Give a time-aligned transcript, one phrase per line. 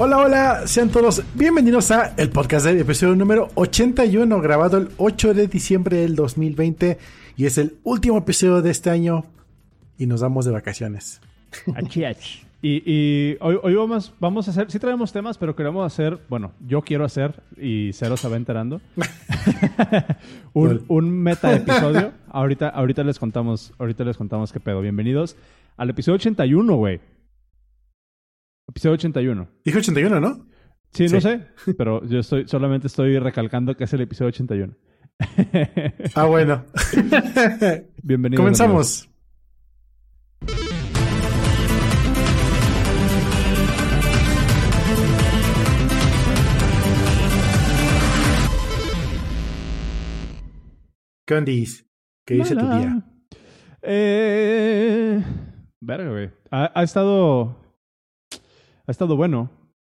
[0.00, 5.34] Hola, hola, sean todos bienvenidos a el podcast del episodio número 81, grabado el 8
[5.34, 6.98] de diciembre del 2020
[7.36, 9.24] y es el último episodio de este año
[9.98, 11.20] y nos damos de vacaciones.
[11.74, 12.44] Achi, achi.
[12.62, 16.52] Y, y hoy, hoy vamos, vamos a hacer, sí traemos temas, pero queremos hacer, bueno,
[16.64, 18.80] yo quiero hacer, y Cero se va enterando,
[20.52, 22.12] un, un meta episodio.
[22.30, 24.80] Ahorita, ahorita les contamos, ahorita les contamos qué pedo.
[24.80, 25.34] Bienvenidos
[25.76, 27.00] al episodio 81, güey.
[28.68, 29.48] Episodio 81.
[29.64, 30.46] Dijo 81, ¿no?
[30.92, 31.46] Sí, no sé,
[31.78, 34.74] pero yo estoy, solamente estoy recalcando que es el episodio 81.
[36.14, 36.66] Ah, bueno.
[38.02, 38.40] Bienvenidos.
[38.40, 39.10] Comenzamos.
[51.26, 51.86] ¿Qué ondis?
[52.26, 53.02] ¿Qué dice tu día?
[53.80, 55.22] Eh,
[55.80, 56.30] verga, güey.
[56.50, 57.67] Ha, ha estado.
[58.88, 59.50] Ha estado bueno.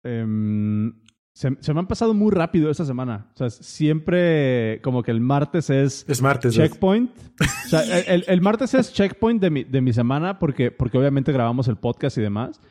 [0.05, 0.93] Em,
[1.33, 3.31] se, se me han pasado muy rápido esta semana.
[3.33, 6.53] O sea, siempre como que el martes es Es martes.
[6.53, 7.09] checkpoint.
[7.41, 11.31] O sea, el, el- martes es checkpoint de mi, de mi semana porque, porque obviamente
[11.31, 12.61] grabamos el podcast y demás.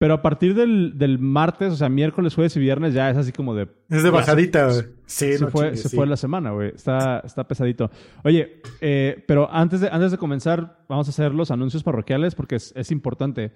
[0.00, 3.32] Pero a partir del, del martes, o sea, miércoles, jueves y viernes, ya es así
[3.32, 4.66] como de Es de bajadita.
[4.68, 4.82] güey.
[5.06, 5.96] Sí, se no fue, chingues, se sí.
[5.96, 6.68] fue la semana, güey.
[6.68, 7.90] Está, está pesadito.
[8.22, 12.54] Oye, eh, pero antes de, antes de comenzar, vamos a hacer los anuncios parroquiales porque
[12.54, 13.52] es, es importante.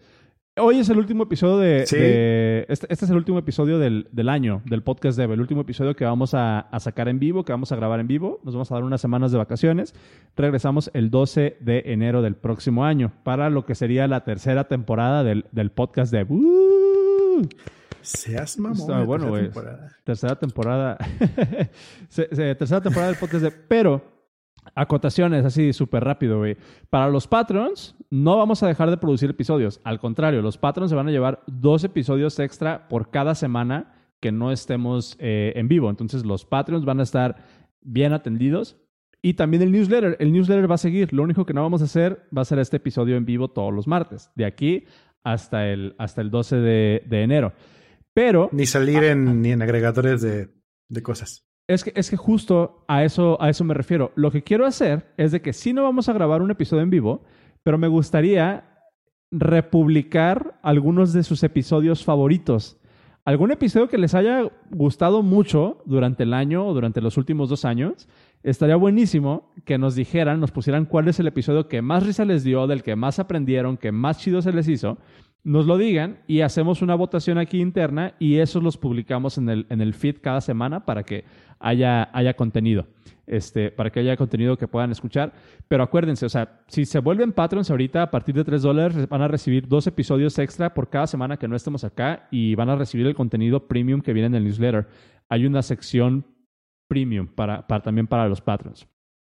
[0.58, 1.86] Hoy es el último episodio de...
[1.86, 1.96] Sí.
[1.96, 5.32] de- este, este es el último episodio del, del año, del podcast Dev.
[5.32, 8.06] El último episodio que vamos a, a sacar en vivo, que vamos a grabar en
[8.06, 8.38] vivo.
[8.44, 9.94] Nos vamos a dar unas semanas de vacaciones.
[10.36, 15.24] Regresamos el 12 de enero del próximo año para lo que sería la tercera temporada
[15.24, 16.30] del, del podcast Dev.
[16.30, 17.48] ¡Uh!
[18.02, 19.06] Seas mamón.
[19.06, 19.88] Bueno, tercera temporada.
[20.04, 20.98] Tercera temporada.
[22.10, 23.50] Se- se- tercera temporada del podcast de.
[23.52, 24.04] Pero,
[24.74, 26.56] acotaciones así súper rápido, güey.
[26.90, 29.80] Para los patrons, no vamos a dejar de producir episodios.
[29.84, 34.32] Al contrario, los patrons se van a llevar dos episodios extra por cada semana que
[34.32, 35.90] no estemos eh, en vivo.
[35.90, 37.36] Entonces, los patrons van a estar
[37.80, 38.76] bien atendidos.
[39.20, 40.16] Y también el newsletter.
[40.20, 41.12] El newsletter va a seguir.
[41.12, 43.72] Lo único que no vamos a hacer va a ser este episodio en vivo todos
[43.72, 44.30] los martes.
[44.34, 44.86] De aquí
[45.24, 47.52] hasta el, hasta el 12 de, de enero.
[48.14, 48.48] Pero.
[48.52, 50.48] Ni salir en, ni en agregadores de,
[50.88, 51.51] de cosas.
[51.68, 54.12] Es que, es que justo a eso, a eso me refiero.
[54.14, 56.90] Lo que quiero hacer es de que sí no vamos a grabar un episodio en
[56.90, 57.22] vivo,
[57.62, 58.64] pero me gustaría
[59.30, 62.78] republicar algunos de sus episodios favoritos.
[63.24, 67.64] Algún episodio que les haya gustado mucho durante el año o durante los últimos dos
[67.64, 68.08] años.
[68.42, 72.42] Estaría buenísimo que nos dijeran, nos pusieran cuál es el episodio que más risa les
[72.42, 74.98] dio, del que más aprendieron, que más chido se les hizo.
[75.44, 79.66] Nos lo digan y hacemos una votación aquí interna y esos los publicamos en el,
[79.70, 81.24] en el feed cada semana para que
[81.62, 82.86] haya, haya contenido.
[83.24, 85.32] Este, para que haya contenido que puedan escuchar.
[85.68, 89.22] Pero acuérdense, o sea, si se vuelven patrons ahorita a partir de 3 dólares, van
[89.22, 92.76] a recibir dos episodios extra por cada semana que no estemos acá y van a
[92.76, 94.88] recibir el contenido premium que viene en el newsletter.
[95.28, 96.26] Hay una sección
[96.88, 98.88] premium para, para, también para los patrons.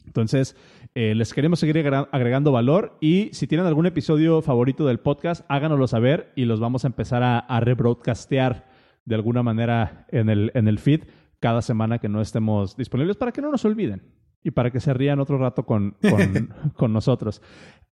[0.05, 0.57] Entonces,
[0.95, 1.79] eh, les queremos seguir
[2.13, 6.85] agregando valor y si tienen algún episodio favorito del podcast, háganoslo saber y los vamos
[6.85, 8.67] a empezar a, a rebroadcastear
[9.05, 11.05] de alguna manera en el, en el feed
[11.41, 14.03] cada semana que no estemos disponibles para que no nos olviden
[14.43, 17.43] y para que se rían otro rato con, con, con nosotros.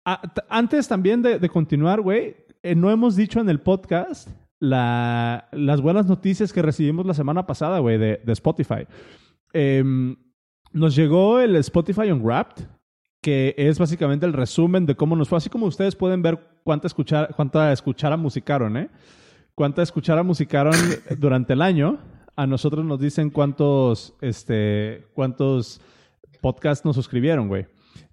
[0.04, 5.48] Ah, antes también de, de continuar, güey, eh, no hemos dicho en el podcast la-
[5.52, 8.86] las buenas noticias que recibimos la semana pasada, güey, de, de Spotify.
[9.52, 10.16] Em,
[10.72, 12.64] nos llegó el Spotify Unwrapped,
[13.22, 15.38] que es básicamente el resumen de cómo nos fue.
[15.38, 18.88] Así como ustedes pueden ver cuánta escuchar, cuánta escuchara musicaron, ¿eh?
[19.54, 20.74] Cuánta escuchara musicaron
[21.18, 21.98] durante el año.
[22.40, 25.78] A nosotros nos dicen cuántos, este, cuántos
[26.40, 27.66] podcasts nos suscribieron, güey.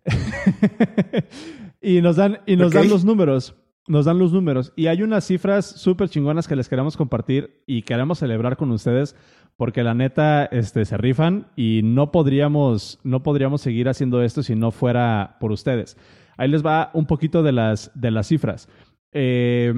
[1.82, 3.56] y nos dan, y nos dan los números.
[3.88, 4.74] Nos dan los números.
[4.76, 9.16] Y hay unas cifras súper chingonas que les queremos compartir y queremos celebrar con ustedes
[9.56, 14.58] porque la neta este, se rifan y no podríamos, no podríamos seguir haciendo esto si
[14.58, 15.96] no fuera por ustedes.
[16.36, 18.68] Ahí les va un poquito de las, de las cifras.
[19.13, 19.74] Eh,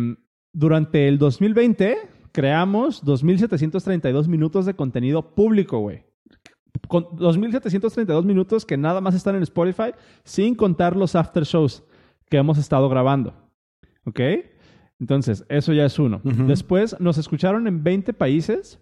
[0.54, 6.04] durante el 2020 creamos 2.732 minutos de contenido público, güey.
[6.88, 9.92] Con 2.732 minutos que nada más están en Spotify,
[10.24, 11.84] sin contar los after shows
[12.30, 13.34] que hemos estado grabando.
[14.06, 14.20] ¿Ok?
[15.00, 16.22] Entonces, eso ya es uno.
[16.24, 18.80] Después nos escucharon en 20 países.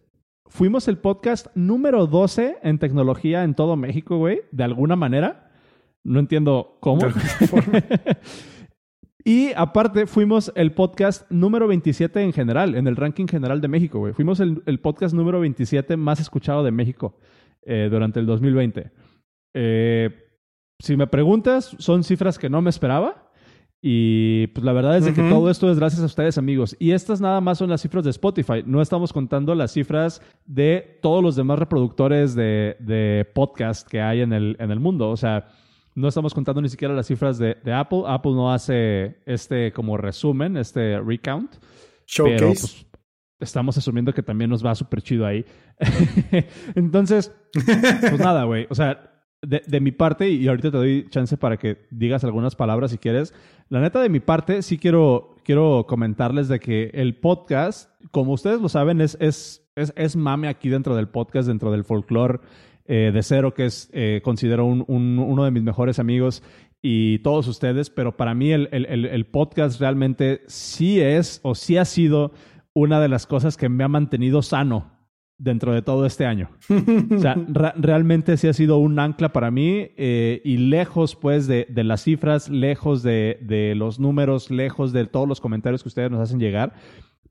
[0.48, 5.52] Fuimos el podcast número 12 en tecnología en todo México, güey, de alguna manera.
[6.04, 7.02] No entiendo cómo.
[9.28, 14.00] Y aparte, fuimos el podcast número 27 en general, en el ranking general de México,
[14.00, 14.14] güey.
[14.14, 17.18] Fuimos el, el podcast número 27 más escuchado de México
[17.66, 18.90] eh, durante el 2020.
[19.54, 20.10] Eh,
[20.80, 23.30] si me preguntas, son cifras que no me esperaba.
[23.82, 25.30] Y pues la verdad es de que Ujú.
[25.30, 26.78] todo esto es gracias a ustedes, amigos.
[26.80, 28.64] Y estas nada más son las cifras de Spotify.
[28.66, 34.22] No estamos contando las cifras de todos los demás reproductores de, de podcast que hay
[34.22, 35.10] en el, en el mundo.
[35.10, 35.50] O sea,
[35.98, 38.04] no estamos contando ni siquiera las cifras de, de Apple.
[38.06, 41.56] Apple no hace este como resumen, este recount.
[42.06, 42.38] Showcase.
[42.38, 42.86] Pero pues
[43.40, 45.44] estamos asumiendo que también nos va súper chido ahí.
[46.76, 48.68] Entonces, pues nada, güey.
[48.70, 52.56] O sea, de, de mi parte, y ahorita te doy chance para que digas algunas
[52.56, 53.34] palabras si quieres.
[53.68, 58.62] La neta, de mi parte, sí quiero, quiero comentarles de que el podcast, como ustedes
[58.62, 62.40] lo saben, es, es, es, es mame aquí dentro del podcast, dentro del folclore
[62.88, 66.42] eh, de Cero, que es, eh, considero un- un- uno de mis mejores amigos
[66.82, 71.78] y todos ustedes, pero para mí el, el- el- podcast realmente sí es o sí
[71.78, 72.32] ha sido
[72.74, 74.92] una de las cosas que me ha mantenido sano
[75.40, 76.50] dentro de todo este año.
[77.16, 77.36] O sea,
[77.76, 82.04] realmente sí ha sido un ancla para mí eh, y lejos pues de, de las
[82.04, 86.40] cifras, lejos de, de los números, lejos de todos los comentarios que ustedes nos hacen
[86.40, 86.74] llegar.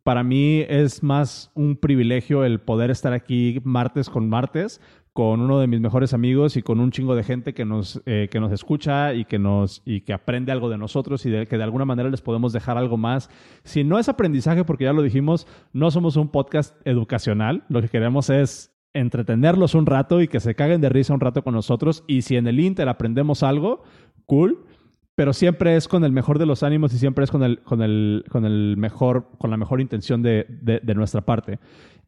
[0.02, 4.80] Para mí es más un privilegio el poder estar aquí martes con martes
[5.16, 8.28] con uno de mis mejores amigos y con un chingo de gente que nos, eh,
[8.30, 11.62] que nos escucha y que, nos, y que aprende algo de nosotros y que de
[11.64, 13.30] alguna manera les podemos dejar algo más.
[13.64, 17.64] Si no es aprendizaje, porque ya lo dijimos, no somos un podcast educacional.
[17.70, 21.42] Lo que queremos es entretenerlos un rato y que se caguen de risa un rato
[21.42, 22.04] con nosotros.
[22.06, 23.84] Y si en el Inter aprendemos algo,
[24.26, 24.66] cool.
[25.14, 27.80] Pero siempre es con el mejor de los ánimos y siempre es con el, con
[27.80, 31.58] el, con el mejor, con la mejor intención de, de- de nuestra parte.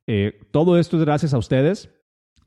[0.07, 1.91] Eh, todo esto es gracias a ustedes.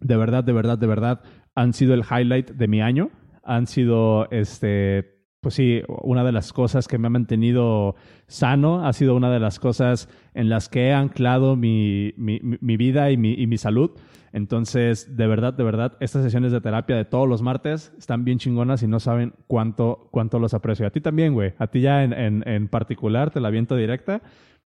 [0.02, 1.22] De verdad, de verdad, de verdad,
[1.56, 3.10] han sido el highlight de mi año.
[3.44, 7.96] Han sido, este, pues sí, una de las cosas que me ha mantenido
[8.28, 8.86] sano.
[8.86, 13.12] Ha sido una de las cosas en las que he anclado mi, mi, mi- vida
[13.12, 13.92] y mi, y mi salud.
[14.34, 18.40] Entonces, de verdad, de verdad, estas sesiones de terapia de todos los martes están bien
[18.40, 20.88] chingonas y no saben cuánto, cuánto los aprecio.
[20.88, 21.54] A ti también, güey.
[21.60, 24.22] A ti ya en, en, en particular, te la viento directa.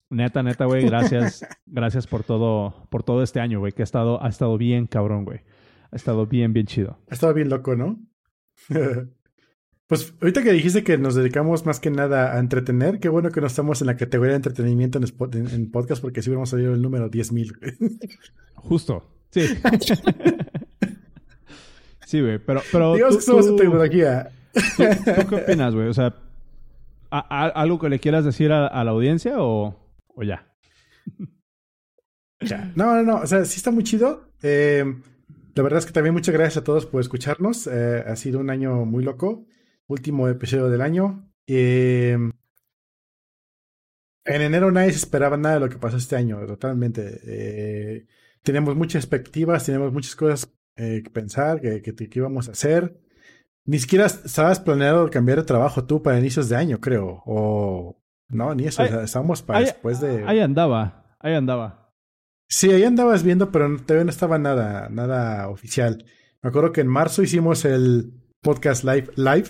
[0.10, 1.46] Neta, neta, güey, gracias.
[1.66, 5.26] gracias por todo, por todo este año, güey, que ha estado, ha estado bien cabrón,
[5.26, 5.42] güey.
[5.92, 6.98] Ha estado bien, bien chido.
[7.10, 8.00] Ha estado bien loco, ¿no?
[9.88, 13.42] pues ahorita que dijiste que nos dedicamos más que nada a entretener, qué bueno que
[13.42, 16.74] no estamos en la categoría de entretenimiento en, en- en podcast porque si hubiéramos salido
[16.74, 18.20] el número 10.000.
[18.56, 19.04] Justo.
[19.32, 19.42] Sí.
[22.06, 22.40] sí, güey.
[22.40, 22.94] Pero, pero.
[22.94, 24.30] Digamos tú- que somos tú- tecnología.
[24.54, 24.84] ¿tú,
[25.22, 25.88] tú qué opinas, güey?
[25.88, 26.16] O sea,
[27.12, 29.76] ¿a- a- ¿algo que le quieras decir a, a la audiencia o,
[30.16, 30.54] o ya?
[32.76, 33.16] No, no, no.
[33.22, 34.34] O sea, sí está muy chido.
[34.42, 34.84] Eh,
[35.56, 37.68] la verdad es que también muchas gracias a todos por escucharnos.
[37.68, 39.46] Eh, ha sido un año muy loco.
[39.88, 41.30] Último episodio del año.
[41.48, 42.18] Eh,
[44.26, 47.20] en enero nadie se esperaba nada de lo que pasó este año, totalmente.
[47.26, 48.08] Eh,
[48.42, 53.00] teníamos muchas expectativas, teníamos muchas cosas eh, que pensar, que, que, que íbamos a hacer.
[53.66, 57.22] Ni siquiera estabas planeado cambiar de trabajo tú para inicios de año, creo.
[57.26, 58.03] O
[58.34, 58.82] no, ni eso.
[58.82, 60.24] Ay, estábamos para después de.
[60.26, 61.16] ahí andaba.
[61.20, 61.92] Ahí andaba.
[62.48, 66.06] Sí, ahí andabas viendo, pero todavía no estaba nada, nada oficial.
[66.42, 69.50] Me acuerdo que en marzo hicimos el podcast live, live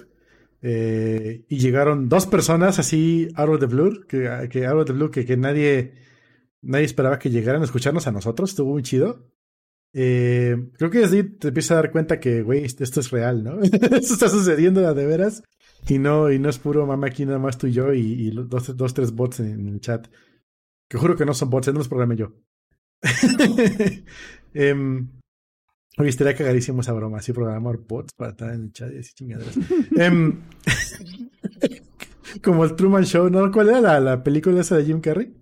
[0.61, 4.93] eh, y llegaron dos personas así out of the blue, que, que out of the
[4.93, 5.95] blue, que, que nadie,
[6.61, 8.51] nadie esperaba que llegaran a escucharnos a nosotros.
[8.51, 9.29] Estuvo muy chido.
[9.91, 13.11] Eh, creo que desde ahí te empiezas a dar cuenta que, güey, esto esto es
[13.11, 13.61] real, ¿no?
[13.61, 15.43] esto está sucediendo de veras
[15.87, 18.31] y no, y no es puro mama aquí nada más tú y yo y, y
[18.31, 20.07] dos, dos, tres bots en el chat.
[20.89, 22.33] Que juro que no son bots, no los programé yo.
[24.55, 25.09] Em,
[25.97, 29.13] oye, estaría cagadísimo esa broma, así programar bots para estar en el chat y así
[29.13, 29.57] chingaderas.
[29.97, 30.41] Em,
[32.43, 33.51] como el Truman Show, ¿no?
[33.51, 35.33] ¿Cuál era la, la película esa de Jim Carrey?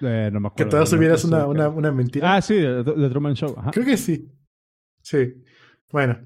[0.00, 0.70] Eh, no me Que acuerdo.
[0.70, 2.34] todas No tuvieras sé una, una, una mentira.
[2.34, 3.54] Ah, sí, de, de Truman Show.
[3.56, 3.70] Ajá.
[3.70, 4.28] Creo que sí.
[5.02, 5.42] Sí.
[5.90, 6.18] Bueno.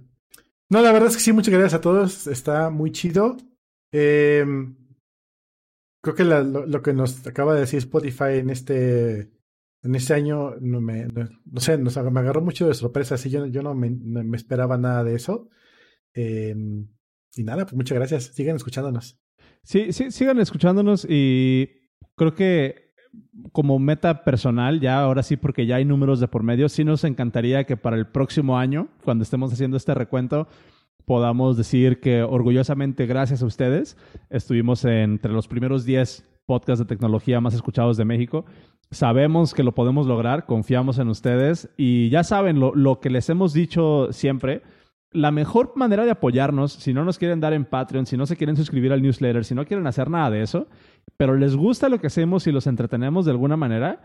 [0.70, 2.28] No, la verdad es que sí, muchas gracias a todos.
[2.28, 3.36] Está muy chido.
[3.92, 4.76] Em,
[6.00, 9.32] creo que lo, que nos acaba de decir Spotify en este
[9.82, 13.16] en este año no sé, me agarró mucho de sorpresa.
[13.16, 15.48] Así yo, yo no, me, no me esperaba nada de eso.
[16.14, 16.86] Em,
[17.34, 18.24] y nada, pues muchas gracias.
[18.26, 19.18] Sigan escuchándonos.
[19.64, 21.68] Sí, sí, sigan escuchándonos y
[22.14, 22.89] creo que
[23.52, 27.04] como meta personal, ya ahora sí, porque ya hay números de por medio, sí nos
[27.04, 30.46] encantaría que para el próximo año, cuando estemos haciendo este recuento,
[31.04, 33.96] podamos decir que orgullosamente, gracias a ustedes,
[34.28, 38.44] estuvimos entre los primeros 10 podcasts de tecnología más escuchados de México.
[38.90, 43.28] Sabemos que lo podemos lograr, confiamos en ustedes y ya saben lo, lo que les
[43.28, 44.62] hemos dicho siempre.
[45.12, 48.36] La mejor manera de apoyarnos, si no nos quieren dar en Patreon, si no se
[48.36, 50.68] quieren suscribir al newsletter, si no quieren hacer nada de eso,
[51.16, 54.02] pero les gusta lo que hacemos y los entretenemos de alguna manera,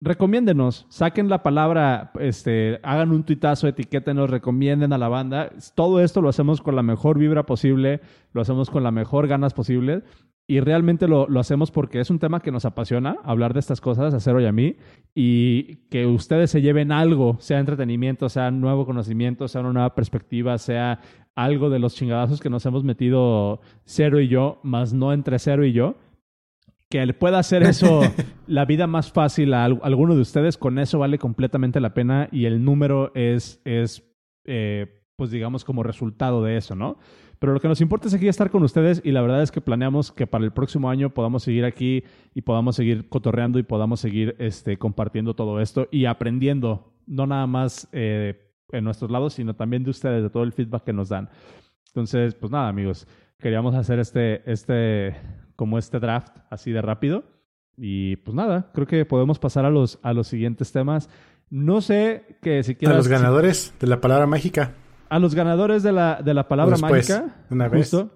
[0.00, 5.50] recomiéndenos, saquen la palabra, este, hagan un tuitazo, etiquétenos, recomienden a la banda.
[5.74, 8.00] Todo esto lo hacemos con la mejor vibra posible,
[8.32, 10.02] lo hacemos con la mejor ganas posible.
[10.50, 13.82] Y realmente lo, lo hacemos porque es un tema que nos apasiona, hablar de estas
[13.82, 14.76] cosas, a Cero y a mí,
[15.14, 20.56] y que ustedes se lleven algo, sea entretenimiento, sea nuevo conocimiento, sea una nueva perspectiva,
[20.56, 21.00] sea
[21.34, 25.66] algo de los chingadazos que nos hemos metido Cero y yo, más no entre Cero
[25.66, 25.96] y yo
[26.90, 28.00] que le pueda hacer eso
[28.46, 32.46] la vida más fácil a alguno de ustedes, con eso vale completamente la pena y
[32.46, 34.02] el número es, es
[34.44, 36.96] eh, pues digamos, como resultado de eso, ¿no?
[37.38, 39.60] Pero lo que nos importa es aquí estar con ustedes y la verdad es que
[39.60, 42.04] planeamos que para el próximo año podamos seguir aquí
[42.34, 47.46] y podamos seguir cotorreando y podamos seguir este, compartiendo todo esto y aprendiendo, no nada
[47.46, 51.08] más eh, en nuestros lados, sino también de ustedes, de todo el feedback que nos
[51.08, 51.28] dan.
[51.88, 53.06] Entonces, pues nada, amigos,
[53.38, 55.16] queríamos hacer este, este
[55.58, 57.24] como este draft así de rápido.
[57.76, 61.10] Y pues nada, creo que podemos pasar a los, a los siguientes temas.
[61.50, 62.94] No sé que si quieres...
[62.94, 64.74] A los ganadores de la palabra mágica.
[65.08, 67.44] A los ganadores de la, de la palabra mágica.
[67.50, 68.08] Una justo,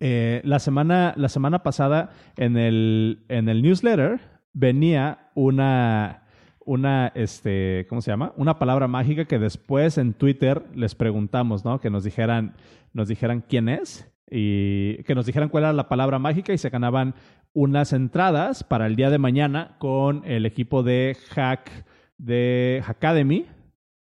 [0.00, 4.18] eh, la, semana, la semana pasada en el, en el newsletter
[4.52, 6.24] venía una,
[6.64, 8.32] una, este, ¿cómo se llama?
[8.36, 11.78] Una palabra mágica que después en Twitter les preguntamos, ¿no?
[11.78, 12.56] Que nos dijeran,
[12.92, 16.70] nos dijeran quién es y que nos dijeran cuál era la palabra mágica y se
[16.70, 17.14] ganaban
[17.52, 21.70] unas entradas para el día de mañana con el equipo de Hack
[22.18, 23.46] de Hackademy,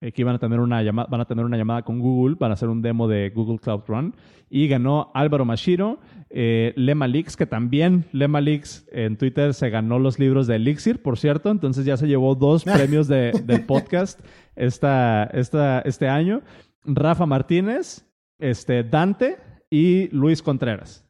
[0.02, 2.54] eh, que iban a tener una llamada, van a tener una llamada con Google para
[2.54, 4.16] hacer un demo de Google Cloud Run.
[4.50, 9.98] Y ganó Álvaro Mashiro, eh, Lema Leaks, que también Lema Leaks en Twitter se ganó
[10.00, 11.50] los libros de Elixir, por cierto.
[11.50, 14.20] Entonces ya se llevó dos premios de, del podcast
[14.56, 16.42] esta, esta, este año.
[16.84, 18.06] Rafa Martínez,
[18.38, 19.38] este, Dante,
[19.70, 21.06] y Luis Contreras.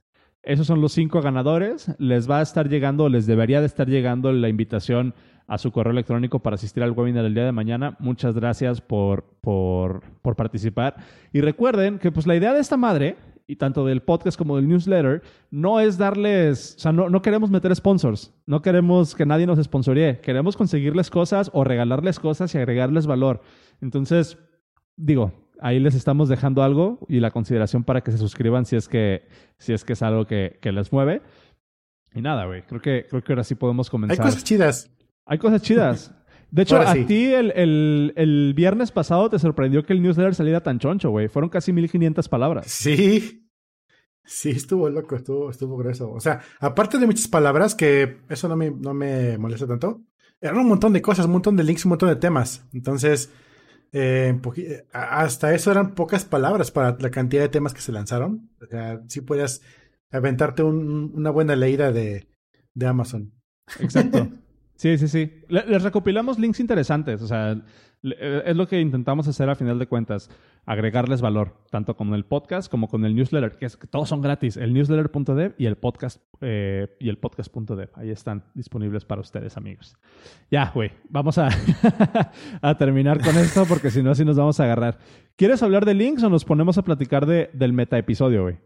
[0.46, 1.94] Esos son los cinco ganadores.
[1.98, 5.16] Les va a estar llegando, les debería de estar llegando la invitación
[5.48, 7.96] a su correo electrónico para asistir al webinar del día de mañana.
[8.00, 10.02] Muchas gracias por, por,
[10.36, 10.98] participar.
[11.34, 13.16] Y recuerden que pues la idea de esta madre,
[13.48, 15.22] y tanto del podcast como del newsletter,
[15.52, 19.64] no es darles, o sea, no, no queremos meter sponsors, no queremos que nadie nos
[19.64, 23.42] sponsoree, queremos conseguirles cosas o regalarles cosas y agregarles valor.
[23.82, 24.40] Entonces,
[24.96, 25.32] digo,
[25.62, 29.28] ahí les estamos dejando algo y la consideración para que se suscriban si es que,
[29.58, 31.22] si es, que es algo que, que les mueve.
[32.14, 34.20] Y nada, güey, creo que, creo que ahora sí podemos comenzar.
[34.20, 34.92] Hay cosas chidas.
[35.26, 36.14] Hay cosas chidas.
[36.52, 40.62] De hecho, a ti el, el, el, viernes pasado te sorprendió que el newsletter saliera
[40.62, 41.28] tan choncho, güey.
[41.28, 42.68] Fueron casi 1500 palabras.
[42.68, 43.42] Sí.
[44.24, 46.12] Sí, estuvo loco, estuvo, estuvo grueso.
[46.12, 50.02] O sea, aparte de muchas palabras, que eso no me, no me molesta tanto,
[50.42, 52.68] eran un montón de cosas, un montón de links, un montón de temas.
[52.74, 53.32] Entonces,
[53.92, 54.38] eh,
[54.92, 58.50] hasta eso eran pocas palabras para la cantidad de temas que se lanzaron.
[58.62, 59.62] O sea, sí podías
[60.12, 62.28] aventarte una buena leída de,
[62.74, 63.34] de Amazon.
[63.80, 64.30] Exacto.
[64.76, 65.32] Sí, sí, sí.
[65.48, 67.22] Les recopilamos links interesantes.
[67.22, 67.56] O sea,
[68.04, 70.30] eh, es lo que intentamos hacer a final de cuentas,
[70.66, 74.22] agregarles valor, tanto con el podcast como con el newsletter, que es que todos son
[74.22, 77.90] gratis, el newsletter.dev y el podcast eh, y el podcast.dev.
[77.96, 79.96] Ahí están disponibles para ustedes, amigos.
[80.52, 81.50] Ya, güey, vamos a,
[82.62, 85.00] a terminar con esto porque si no, así nos vamos a agarrar.
[85.36, 88.58] ¿Quieres hablar de links o nos ponemos a platicar de, del meta episodio, güey?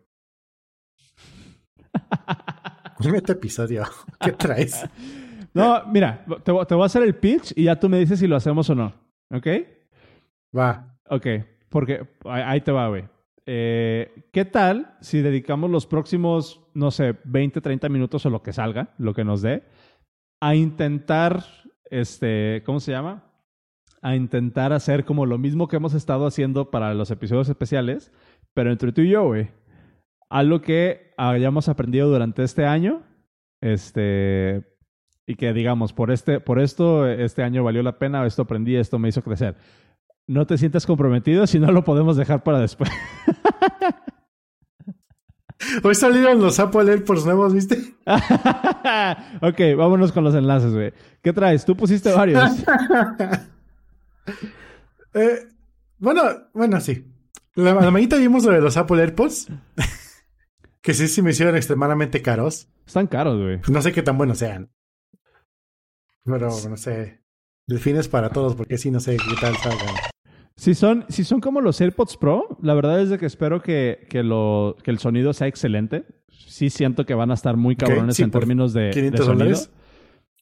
[3.12, 3.86] meta episodio?
[4.20, 4.86] ¿Qué traes?
[5.54, 8.28] No, mira, te, te voy a hacer el pitch y ya tú me dices si
[8.28, 8.94] lo hacemos o no.
[9.32, 9.48] ¿Ok?
[10.56, 10.98] Va.
[11.10, 11.26] Ok,
[11.70, 13.04] porque ahí te va, güey.
[13.46, 18.54] Eh, ¿Qué tal si dedicamos los próximos, no sé, 20, 30 minutos o lo que
[18.54, 19.64] salga, lo que nos dé,
[20.40, 21.44] a intentar,
[21.90, 23.24] este, ¿cómo se llama?
[24.04, 28.12] A intentar hacer como lo mismo que hemos estado haciendo para los episodios especiales,
[28.54, 29.50] pero entre tú y yo, güey.
[30.30, 33.02] Algo que hayamos aprendido durante este año,
[33.62, 34.69] este,
[35.30, 38.98] y que digamos, por, este, por esto este año valió la pena, esto aprendí, esto
[38.98, 39.56] me hizo crecer.
[40.26, 42.90] No te sientas comprometido, si no lo podemos dejar para después.
[45.84, 47.78] Hoy salieron los Apple AirPods nuevos, ¿viste?
[49.42, 50.94] ok, vámonos con los enlaces, güey.
[51.22, 51.64] ¿Qué traes?
[51.64, 52.44] Tú pusiste varios.
[55.16, 55.48] Eh,
[55.98, 56.22] bueno,
[56.54, 57.04] bueno, sí.
[57.56, 59.48] La, la mañana vimos lo de los Apple AirPods.
[60.82, 62.70] que sí, sí me hicieron extremadamente caros.
[62.86, 63.60] Están caros, güey.
[63.70, 64.70] No sé qué tan buenos sean.
[66.24, 67.22] Pero no sé.
[67.68, 69.96] Delfines para todos, porque sí, no sé qué tal salgan.
[70.56, 74.06] Si son, si son como los AirPods Pro, la verdad es de que espero que,
[74.10, 76.06] que, lo, que el sonido sea excelente.
[76.28, 79.58] Sí siento que van a estar muy cabrones en términos de, de sonido.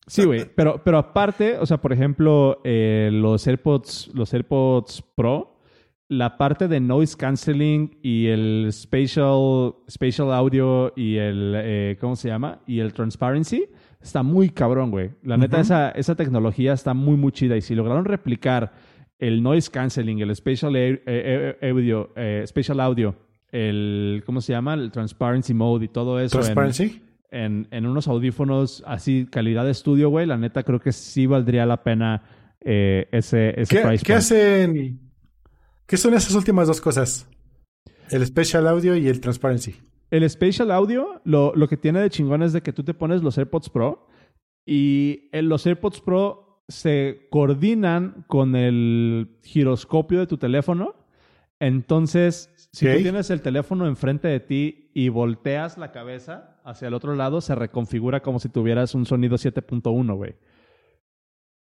[0.07, 0.49] Sí, güey.
[0.55, 5.59] Pero, pero aparte, o sea, por ejemplo, eh, los AirPods, los AirPods Pro,
[6.07, 12.29] la parte de noise canceling y el spatial, spatial audio y el, eh, ¿cómo se
[12.29, 12.61] llama?
[12.65, 13.67] Y el transparency
[14.07, 15.11] Está muy cabrón, güey.
[15.21, 17.57] La neta, esa, esa tecnología está muy, muy chida.
[17.57, 18.71] Y si lograron replicar
[19.19, 23.15] el noise canceling, el spatial air- eh, eh, audio, eh, spatial audio,
[23.51, 24.75] el, ¿cómo se llama?
[24.75, 27.01] El transparency mode y todo eso en, Transparency.
[27.31, 31.65] en, en unos audífonos así, calidad de estudio, güey, la neta creo que sí valdría
[31.65, 32.23] la pena
[32.61, 34.17] eh, ese, ese ¿Qué, price qué point.
[34.23, 34.99] hacen?
[35.85, 37.27] ¿Qué son esas últimas dos cosas?
[38.09, 39.75] El Special Audio y el Transparency.
[40.09, 43.23] El Spatial Audio, lo, lo que tiene de chingón es de que tú te pones
[43.23, 44.07] los AirPods Pro
[44.65, 50.95] y en los AirPods Pro se coordinan con el giroscopio de tu teléfono.
[51.59, 56.93] Entonces, si tú tienes el teléfono enfrente de ti y volteas la cabeza hacia el
[56.93, 60.35] otro lado, se reconfigura como si tuvieras un sonido 7.1, güey.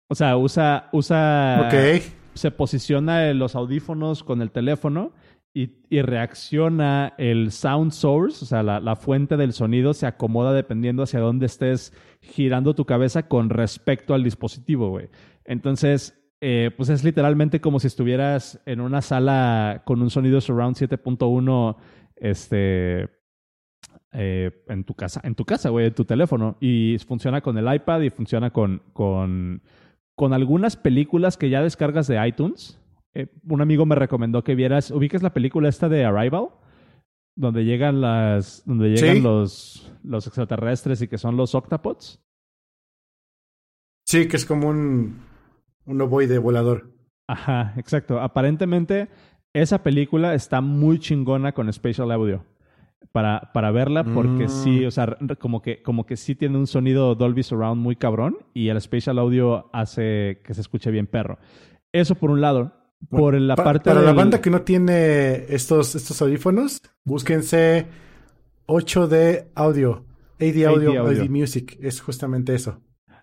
[0.08, 2.02] O sea, usa, usa ok.
[2.34, 5.12] se posiciona los audífonos con el teléfono
[5.52, 11.02] y, reacciona el sound source, o sea, la, la fuente del sonido se acomoda dependiendo
[11.02, 15.08] hacia dónde estés girando tu cabeza con respecto al dispositivo, güey.
[15.44, 20.76] Entonces, eh, pues es literalmente como si estuvieras en una sala con un sonido surround
[20.76, 21.76] 7.1,
[22.16, 23.08] este,
[24.12, 26.56] eh, en tu casa, en tu casa, güey, en tu teléfono.
[26.60, 29.62] Y funciona con el iPad y funciona con, con,
[30.14, 32.79] con algunas películas que ya descargas de iTunes.
[33.14, 36.48] Eh, un amigo me recomendó que vieras, ubiques la película esta de Arrival,
[37.36, 39.22] donde llegan las, donde llegan Sí.
[39.22, 42.20] los, los extraterrestres y que son los octopods.
[44.06, 45.20] Sí, que es como un,
[45.86, 46.90] un ovoide volador.
[47.28, 48.20] Ajá, exacto.
[48.20, 49.08] Aparentemente,
[49.54, 52.44] esa película está muy chingona con Spatial Audio.
[53.12, 54.48] Para, para verla, porque Mm.
[54.48, 58.36] sí, o sea, como que, como que sí tiene un sonido Dolby Surround muy cabrón
[58.52, 61.38] y el Spatial Audio hace que se escuche bien perro.
[61.92, 62.74] Eso por un lado.
[63.08, 67.86] Por la Pa- parte para la banda que no tiene estos, estos audífonos, búsquense
[68.66, 70.04] 8D Audio.
[70.40, 71.22] AD Audio, Audio.
[71.22, 71.78] AD Music.
[71.80, 72.80] Es justamente eso.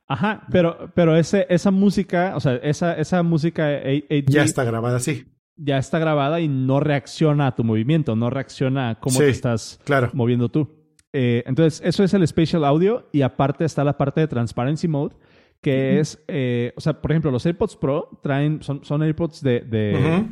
[0.08, 4.64] Ajá, pero, pero ese, esa música, o sea, esa, esa música A- AD Ya está
[4.64, 5.26] grabada así.
[5.58, 9.26] ya está grabada y no reacciona a tu movimiento, no reacciona a cómo Sí.
[9.26, 10.10] te estás Claro.
[10.14, 10.76] moviendo tú.
[11.14, 15.16] Eh, entonces, eso es el spatial audio y aparte está la parte de transparency mode,
[15.62, 20.26] que es, eh, o sea, por ejemplo, los AirPods Pro traen, son, son AirPods de,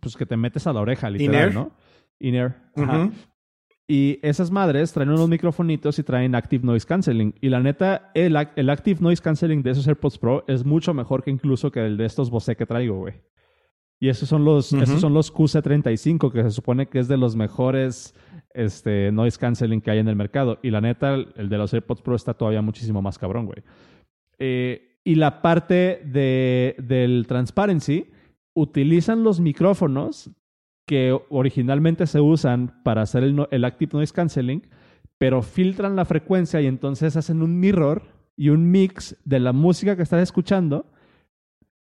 [0.00, 1.70] pues que te metes a la oreja, literal,
[2.18, 2.70] In-ear.
[2.76, 2.82] ¿no?
[3.04, 3.12] Ujú.
[3.88, 7.34] Y esas madres traen unos microfonitos y traen Active Noise Cancelling.
[7.40, 11.22] Y la neta, el, el Active Noise Cancelling de esos AirPods Pro es mucho mejor
[11.22, 13.14] que incluso que el de estos Bose que traigo, güey.
[14.00, 17.34] Y esos son los, esos son los QC35, que se supone que es de los
[17.34, 18.14] mejores
[18.52, 20.58] este, noise canceling que hay en el mercado.
[20.62, 23.62] Y la neta, el de los AirPods Pro está todavía muchísimo más cabrón, güey.
[24.38, 28.06] Eh, y la parte de, del transparency,
[28.54, 30.30] utilizan los micrófonos
[30.86, 34.62] que originalmente se usan para hacer el, no- el Active Noise Cancelling,
[35.18, 38.02] pero filtran la frecuencia y entonces hacen un mirror
[38.36, 40.86] y un mix de la música que estás escuchando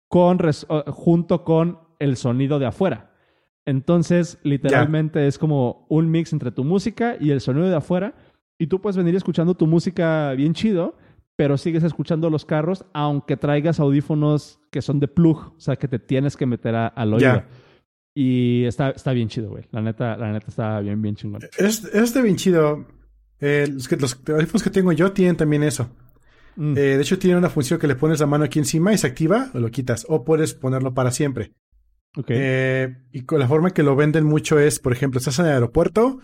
[0.08, 0.40] con
[0.88, 3.12] junto con el sonido de afuera.
[3.66, 8.16] Entonces, literalmente es como un mix entre tu música y el sonido de afuera.
[8.58, 10.96] Y tú puedes venir escuchando tu música bien chido,
[11.36, 15.88] pero sigues escuchando los carros, aunque traigas audífonos que son de plug, o sea, que
[15.88, 17.44] te tienes que meter a- al oído.
[18.14, 19.64] Y está, está bien chido, güey.
[19.72, 21.42] La neta, la neta está bien, bien chingón.
[21.58, 22.86] Es, es está bien chido.
[23.40, 25.90] Eh, los, que, los audífonos que tengo yo tienen también eso.
[26.58, 26.74] Mm.
[26.78, 29.08] Eh, de hecho, tiene una función que le pones la mano aquí encima y se
[29.08, 30.06] activa o lo quitas.
[30.10, 31.54] O puedes ponerlo para siempre.
[32.18, 32.26] ok.
[32.30, 35.54] Eh, y con la forma que lo venden mucho es, por ejemplo, estás en el
[35.54, 36.20] aeropuerto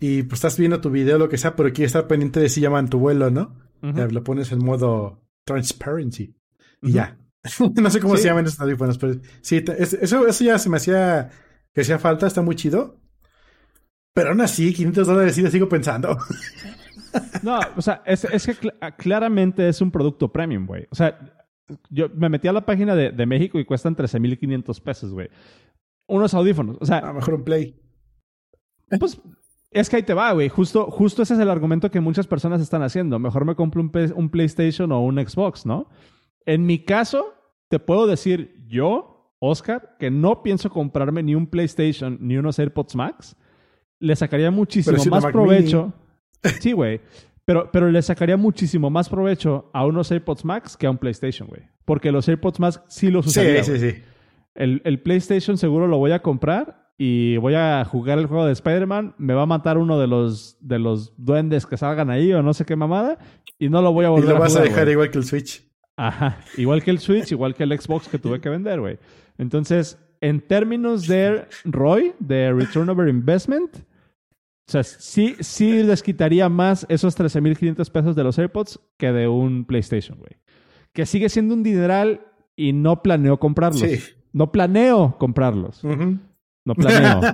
[0.00, 2.60] y pues estás viendo tu video, lo que sea, pero quieres estar pendiente de si
[2.62, 3.54] llaman tu vuelo, ¿no?
[3.82, 6.34] Ya lo pones en modo transparency.
[6.80, 7.18] Y ya.
[7.80, 8.22] no sé cómo Sí.
[8.22, 11.30] se llaman esos audífonos, pero sí, eso, eso ya se me hacía
[11.74, 13.00] que hacía falta, está muy chido.
[14.14, 16.16] Pero aún así, 500 dólares sí le sigo pensando.
[17.42, 20.86] No, o sea, es, es que cl- claramente es un producto premium, güey.
[20.90, 21.18] O sea,
[21.90, 25.28] yo me metí a la página de, de México y cuestan 13,500 pesos, güey.
[26.08, 26.76] Unos audífonos.
[26.80, 27.78] O A sea, lo mejor un play.
[28.98, 29.20] pues
[29.72, 30.48] es que ahí te va, güey.
[30.48, 33.18] Justo, justo ese es el argumento que muchas personas están haciendo.
[33.18, 35.88] Mejor me compro un, PlayStation o un Xbox, ¿no?
[36.44, 37.34] En mi caso,
[37.68, 42.94] te puedo decir yo, Oscar, que no pienso comprarme ni un PlayStation ni unos AirPods
[42.94, 43.36] Max.
[43.98, 45.92] Le sacaría muchísimo más provecho.
[46.58, 47.00] Sí, güey.
[47.44, 51.46] Pero, pero le sacaría muchísimo más provecho a unos AirPods Max que a un PlayStation,
[51.46, 51.62] güey.
[51.84, 53.62] Porque los AirPods Max sí los usaría.
[53.62, 54.02] Sí, sí, sí.
[54.56, 58.52] El, el PlayStation seguro lo voy a comprar y voy a jugar el juego de
[58.52, 59.14] Spider-Man.
[59.18, 62.54] Me va a matar uno de los, de los duendes que salgan ahí o no
[62.54, 63.18] sé qué mamada.
[63.58, 65.24] Y no lo voy a Y volver lo a vas a dejar igual que el
[65.24, 65.64] Switch.
[65.96, 66.38] Ajá.
[66.56, 68.98] Igual que el Switch, igual que el Xbox que tuve que vender, güey.
[69.38, 73.76] Entonces, en términos de ROI, de Return Over Investment,
[74.68, 79.28] O sea, sí, sí les quitaría más esos 13.500 pesos de los AirPods que de
[79.28, 80.36] un PlayStation, güey.
[80.92, 82.20] Que sigue siendo un dineral
[82.54, 83.80] y no planeo comprarlos.
[83.80, 83.98] Sí.
[84.32, 85.82] No planeo comprarlos.
[85.84, 86.18] Ujú.
[86.64, 87.20] No planeo.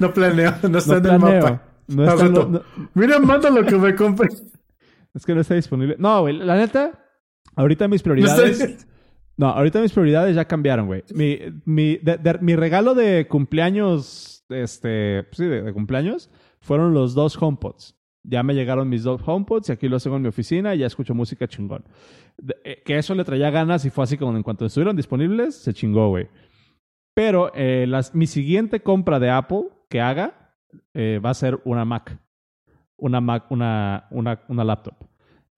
[0.00, 1.62] No planeo, no está no en el mapa.
[1.88, 2.62] No está lo- no-
[2.94, 4.28] Mira, manda lo que me compré.
[5.14, 5.96] es que no está disponible.
[5.98, 6.92] No, güey, la neta,
[7.56, 8.60] ahorita mis No prioridades.
[8.60, 8.86] está-
[9.36, 11.02] No, ahorita mis prioridades ya cambiaron, güey.
[11.14, 17.14] Mi, mi, de- de- mi regalo de cumpleaños, este, sí, de, de cumpleaños, fueron los
[17.14, 17.96] dos HomePods.
[18.22, 20.86] Ya me llegaron mis dos HomePods y aquí los tengo en mi oficina y ya
[20.86, 21.84] escucho música chingón.
[22.64, 25.72] Eh, que eso le traía ganas y fue así como en cuanto estuvieron disponibles, se
[25.72, 26.28] chingó, güey.
[27.14, 30.54] Pero eh, las, mi siguiente compra de Apple que haga
[30.94, 32.18] eh, va a ser una Mac.
[32.96, 34.94] Una Mac, una, una, una laptop.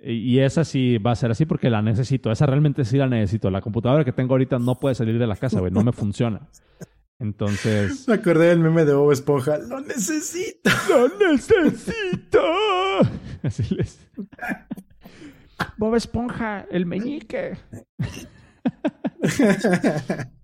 [0.04, 2.32] Y esa sí va a ser así porque la necesito.
[2.32, 3.50] Esa realmente sí la necesito.
[3.50, 5.70] La computadora que tengo ahorita no puede salir de la casa, güey.
[5.70, 6.48] No me funciona.
[7.20, 8.08] Entonces.
[8.08, 9.58] Me acordé del meme de Bob Esponja.
[9.58, 10.70] Lo necesito.
[10.88, 12.42] ¡Lo necesito!
[13.44, 14.10] Así les.
[15.76, 17.58] Bob Esponja, el meñique.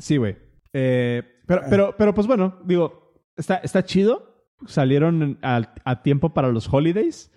[0.00, 0.36] Sí, güey.
[0.72, 4.26] Eh, pero, pero, pero, pues bueno, digo, está, está chido.
[4.66, 7.32] Salieron a, a tiempo para los holidays.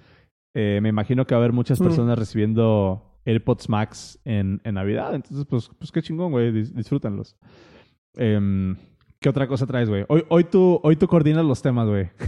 [0.56, 1.84] Eh, me imagino que va a haber muchas Mm.
[1.84, 5.16] personas recibiendo AirPods Max en, en Navidad.
[5.16, 6.52] Entonces, pues, pues qué chingón, güey.
[6.52, 7.38] Dis- disfrútenlos.
[8.16, 8.76] Em,
[9.20, 10.04] ¿Qué otra cosa traes, güey?
[10.10, 12.10] Hoy, hoy, tú, hoy tú coordinas los temas, güey.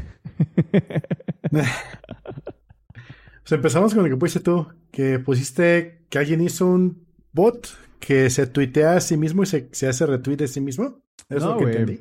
[3.44, 7.68] Pues empezamos con lo que pusiste tú, que pusiste que alguien hizo un bot
[8.00, 11.02] que se tuitea a sí mismo y se, se hace retweet de sí mismo.
[11.30, 12.00] Eso es No, lo que entendí.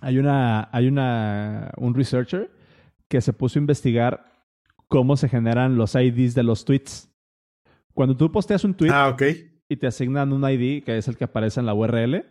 [0.00, 2.50] Hay una, hay una, un researcher
[3.08, 4.24] que se puso a investigar
[4.86, 7.10] cómo se generan los IDs de los tweets.
[7.94, 9.22] Cuando tú posteas un tweet Ah, ok.
[9.68, 12.24] y te asignan un ID, que es el que aparece en la URL,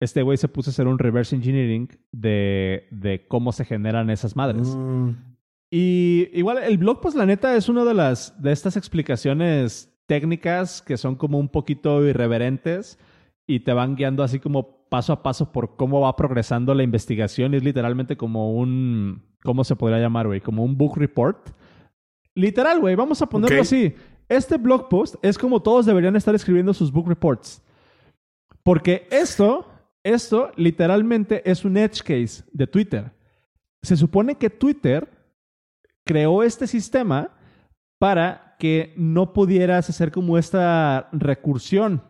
[0.00, 4.34] este güey se puso a hacer un reverse engineering de, de cómo se generan esas
[4.34, 4.74] madres.
[4.74, 5.10] Mm,
[5.70, 10.82] Y igual el blog, pues la neta es una de las de estas explicaciones técnicas
[10.82, 12.98] que son como un poquito irreverentes
[13.46, 17.54] y te van guiando así como paso a paso por cómo va progresando la investigación.
[17.54, 20.42] Es literalmente como un, ¿cómo se podría llamar, güey?
[20.42, 21.48] Como un book report.
[22.34, 23.94] Literal, güey, vamos a ponerlo así.
[24.28, 27.62] Este blog post es como todos deberían estar escribiendo sus book reports.
[28.62, 29.66] Porque esto,
[30.04, 33.12] esto literalmente es un edge case de Twitter.
[33.80, 35.08] Se supone que Twitter
[36.04, 37.30] creó este sistema
[37.98, 42.04] para que no pudieras hacer como esta recursión.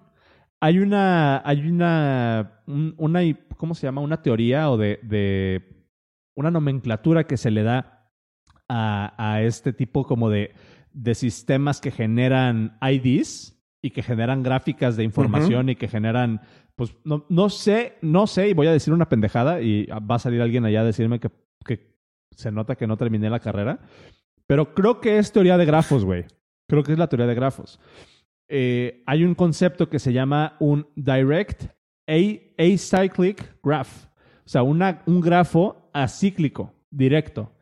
[0.60, 3.20] Hay una, hay una, un- una,
[3.56, 4.02] ¿cómo se llama?
[4.02, 5.86] Una teoría o de, de
[6.36, 8.10] una nomenclatura que se le da
[8.68, 10.52] a, a este tipo como de,
[10.92, 16.42] de sistemas que generan IDs y que generan gráficas de información y que generan,
[16.76, 20.18] pues no, no sé, no sé, y voy a decir una pendejada y va a
[20.18, 21.30] salir alguien allá a decirme que,
[21.64, 21.96] que
[22.36, 23.80] se nota que no terminé la carrera,
[24.46, 26.26] pero creo que es teoría de grafos, güey.
[26.72, 27.78] Creo que es la teoría de grafos.
[28.48, 31.64] Eh, hay un concepto que se llama un direct
[32.08, 37.52] a- acyclic graph, o sea, una, un grafo acíclico, directo.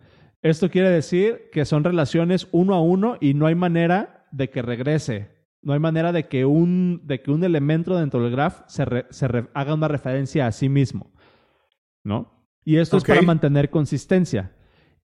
[0.42, 4.62] Esto quiere decir que son relaciones uno a uno y no hay manera de que
[4.62, 5.28] regrese.
[5.60, 9.06] No hay manera de que un, de que un elemento dentro del graph se, re-
[9.10, 11.12] se re- haga una referencia a sí mismo.
[12.04, 12.46] ¿No?
[12.64, 14.52] Y esto es para mantener consistencia.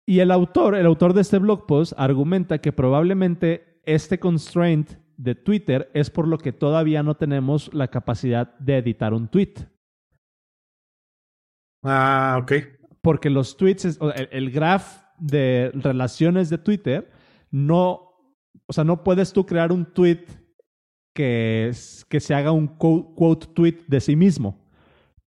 [0.06, 5.36] Y el autor, el autor de este blog post, argumenta que probablemente este constraint de
[5.36, 9.54] Twitter es por lo que todavía no tenemos la capacidad de editar un tweet.
[11.84, 12.52] Ah, ok.
[13.02, 17.12] Porque los tweets, es- o el, el graph de relaciones de Twitter,
[17.52, 18.12] no,
[18.68, 20.26] o sea, no puedes tú crear un tweet
[21.16, 24.66] que, es- que se haga un quote, quote tweet de sí mismo.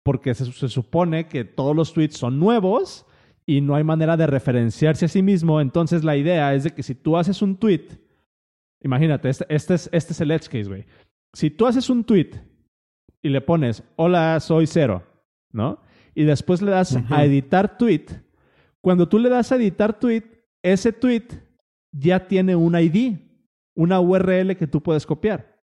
[0.05, 3.07] Porque se, se supone que todos los tweets son nuevos
[3.47, 5.61] y no hay manera de referenciarse a sí mismo.
[5.61, 7.87] Entonces la idea es de que si tú haces un tweet,
[8.81, 10.87] imagínate, este, este es, este es el edge case, güey.
[11.35, 12.31] Si tú haces un tweet
[13.23, 15.03] y le pones, hola, soy cero,
[15.53, 15.83] ¿no?
[16.15, 18.07] Y después le das a editar tweet,
[18.81, 20.25] cuando tú le das a editar tweet,
[20.63, 21.27] ese tweet
[21.93, 23.19] ya tiene un ID,
[23.75, 25.59] una URL que tú puedes copiar.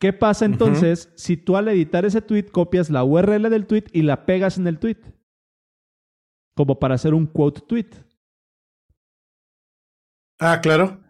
[0.00, 4.02] ¿Qué pasa entonces si tú al editar ese tweet copias la URL del tweet y
[4.02, 4.98] la pegas en el tweet?
[6.56, 7.90] Como para hacer un quote tweet.
[10.40, 11.00] Ah, claro.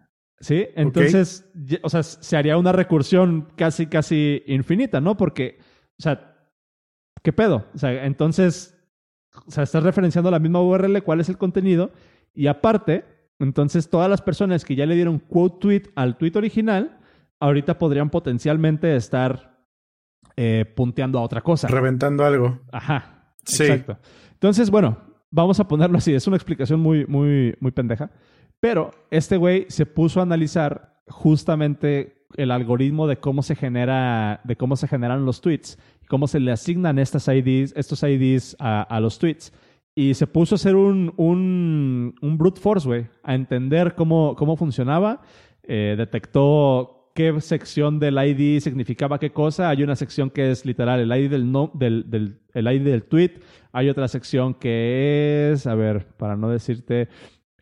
[0.43, 0.67] ¿Sí?
[0.75, 1.49] Entonces,
[1.83, 5.17] o sea, se haría una recursión casi, casi infinita, ¿no?
[5.17, 5.59] Porque,
[5.99, 6.37] o sea,
[7.23, 7.69] ¿qué pedo?
[7.73, 8.77] O sea, entonces,
[9.47, 11.93] o sea, estás referenciando la misma URL, cuál es el contenido,
[12.35, 13.05] y aparte,
[13.39, 16.99] entonces todas las personas que ya le dieron quote tweet al tweet original,
[17.39, 19.65] ahorita podrían potencialmente estar
[20.37, 21.69] eh, punteando a otra cosa.
[21.69, 22.59] Reventando algo.
[22.73, 23.35] Ajá.
[23.45, 23.63] Sí.
[23.63, 23.97] Exacto.
[24.33, 24.99] Entonces, bueno,
[25.31, 26.13] vamos a ponerlo así.
[26.13, 28.11] Es una explicación muy, muy, muy pendeja.
[28.63, 34.57] Pero este güey se puso a analizar justamente el algoritmo de cómo se genera, de
[34.57, 35.77] cómo se generan los tweets
[36.13, 39.51] cómo se le asignan estas IDs, estos IDs a, los tweets.
[39.95, 44.59] Y se puso a hacer un, un, un brute force, güey, a entender cómo, cómo
[44.59, 45.23] funcionaba.
[45.63, 49.71] Eh, detectó qué sección del ID significaba qué cosa.
[49.71, 53.05] Hay una sección que es literal el ID del, no, del, del, el ID del
[53.05, 53.41] tweet.
[53.73, 57.09] Hay otra sección que es, a ver, para no decirte,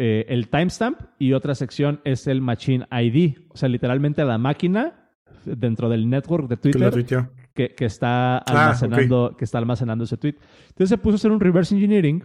[0.02, 3.36] eh, el timestamp y otra sección es el Machine ID.
[3.50, 5.10] O sea, literalmente la máquina
[5.44, 10.36] dentro del network de Twitter que, que, está ah, almacenando, que está almacenando ese tweet.
[10.68, 12.24] Entonces se puso a hacer un reverse engineering,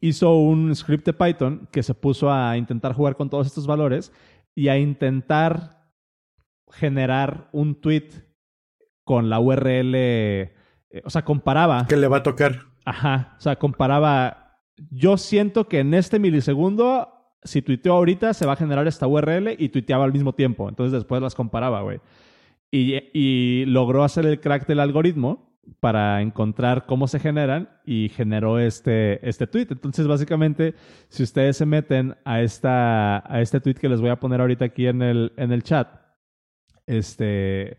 [0.00, 4.10] hizo un script de Python que se puso a intentar jugar con todos estos valores
[4.54, 5.92] y a intentar
[6.70, 8.08] generar un tweet
[9.04, 10.54] con la URL, eh,
[11.04, 11.86] o sea, comparaba.
[11.86, 12.60] Que le va a tocar.
[12.86, 14.47] Ajá, o sea, comparaba
[14.90, 17.08] yo siento que en este milisegundo,
[17.42, 20.68] si tuiteo ahorita, se va a generar esta URL y tuiteaba al mismo tiempo.
[20.68, 22.00] Entonces después las comparaba, güey.
[22.70, 25.48] Y, logró hacer el crack del algoritmo
[25.80, 29.68] para encontrar cómo se generan y generó este, este tweet.
[29.70, 30.74] Entonces, básicamente,
[31.08, 34.66] si ustedes se meten a, esta, a este tweet que les voy a poner ahorita
[34.66, 35.88] aquí en el, en el chat,
[36.86, 37.78] este,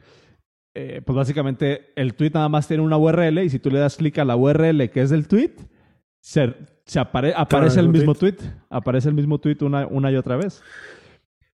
[0.75, 3.97] eh, pues básicamente el tweet nada más tiene una URL y si tú le das
[3.97, 5.55] clic a la URL que es del tweet,
[6.21, 6.55] se,
[6.86, 8.38] se aparece el mismo tweet.
[8.69, 10.62] Aparece el mismo tweet una, una y otra vez.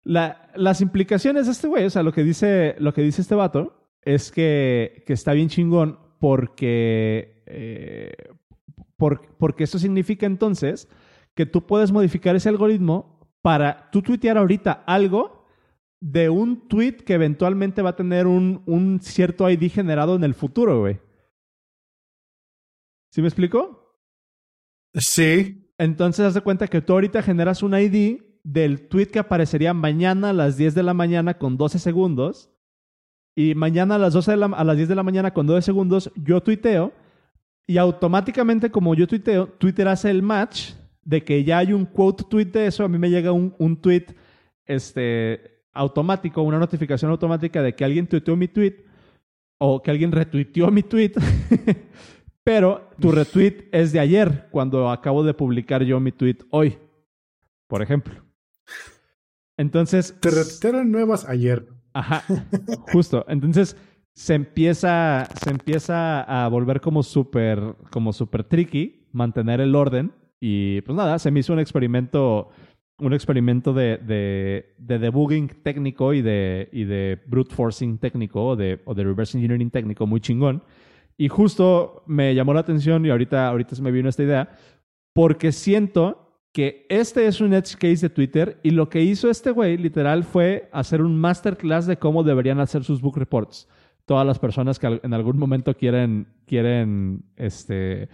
[0.03, 3.35] La, las implicaciones de este güey, o sea, lo que dice, lo que dice este
[3.35, 8.13] vato es que, que está bien chingón porque, eh,
[8.95, 10.87] porque eso significa entonces
[11.33, 15.45] que tú puedes modificar ese algoritmo para tú tuitear ahorita algo
[15.99, 20.33] de un tweet que eventualmente va a tener un, un cierto ID generado en el
[20.33, 20.99] futuro, güey.
[23.11, 23.84] ¿Sí me explico?
[24.95, 25.61] Sí.
[25.77, 30.29] Entonces, haz de cuenta que tú ahorita generas un ID del tweet que aparecería mañana
[30.29, 32.51] a las 10 de la mañana con 12 segundos.
[33.35, 36.41] Y mañana a las, 12 a las 10 de la mañana con 12 segundos yo
[36.41, 36.93] tuiteo.
[37.67, 42.23] Y automáticamente, como yo tuiteo, Twitter hace el match de que ya hay un quote
[42.29, 42.85] tweet de eso.
[42.85, 44.05] A mí me llega un, un tweet
[44.65, 48.85] este, automático, una notificación automática de que alguien tuiteó mi tweet
[49.57, 51.13] o que alguien retuiteó mi tweet.
[52.45, 56.77] Pero tu retweet es de ayer, cuando acabo de publicar yo mi tweet hoy,
[57.67, 58.23] por ejemplo.
[59.57, 60.15] Entonces.
[60.21, 61.67] Te retuitearon nuevas ayer.
[61.91, 62.23] Ajá,
[62.93, 63.25] justo.
[63.27, 63.75] Entonces
[64.13, 70.13] se empieza, se empieza a volver como súper, como súper tricky mantener el orden.
[70.39, 72.49] Y pues nada, se me hizo un experimento,
[72.99, 78.55] un experimento de, de, de debugging técnico y de, y de brute forcing técnico o
[78.55, 80.61] de, o de reverse engineering técnico muy chingón
[81.17, 84.57] y justo me llamó la atención y ahorita, ahorita se me vino esta idea,
[85.13, 89.51] porque siento que este es un edge case de Twitter y lo que hizo este
[89.51, 93.67] güey literal fue hacer un masterclass de cómo deberían hacer sus book reports.
[94.05, 98.07] Todas las personas que en algún momento quieren, quieren este,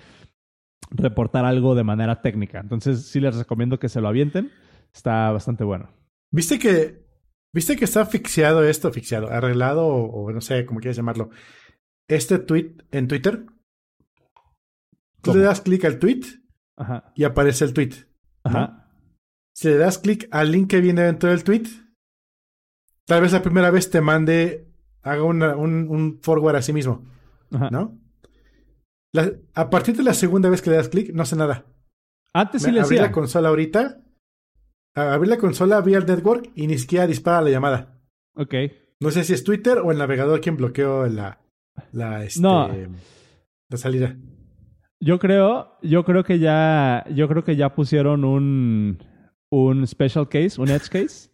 [0.90, 2.60] reportar algo de manera técnica.
[2.60, 4.52] Entonces sí les recomiendo que se lo avienten.
[4.94, 5.90] Está bastante bueno.
[6.32, 7.06] ¿Viste que,
[7.54, 11.30] ¿viste que está asfixiado esto, asfixiado, arreglado o, o no sé cómo quieres llamarlo?
[12.16, 13.46] Este tweet en Twitter.
[15.22, 16.22] Tú le das clic al tweet
[17.16, 18.08] y aparece el tweet.
[19.54, 21.68] Si le das clic al link que viene dentro del tweet,
[23.06, 24.68] tal vez la primera vez te mande,
[25.04, 27.06] haga un, un, forward a sí mismo.
[27.50, 27.98] ¿No?
[29.54, 31.66] a partir de la segunda vez que le das clic, no hace nada.
[32.34, 34.02] Antes sí le Abrí la consola ahorita.
[34.96, 38.00] Abrí la consola vía el network y ni siquiera dispara la llamada.
[38.36, 38.56] Ok.
[39.02, 41.41] No sé si es Twitter o el navegador quien bloqueó la,
[41.92, 44.18] la, este, la salida.
[45.00, 49.00] Yo creo, yo creo que ya, yo creo que ya pusieron un,
[49.50, 51.32] un special case, un edge case,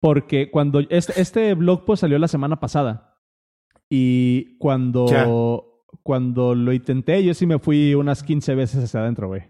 [0.00, 3.20] porque cuando este, este blog post salió la semana pasada
[3.88, 9.42] y cuando, cuando lo intenté, yo sí me fui unas 15 veces hacia adentro, güey.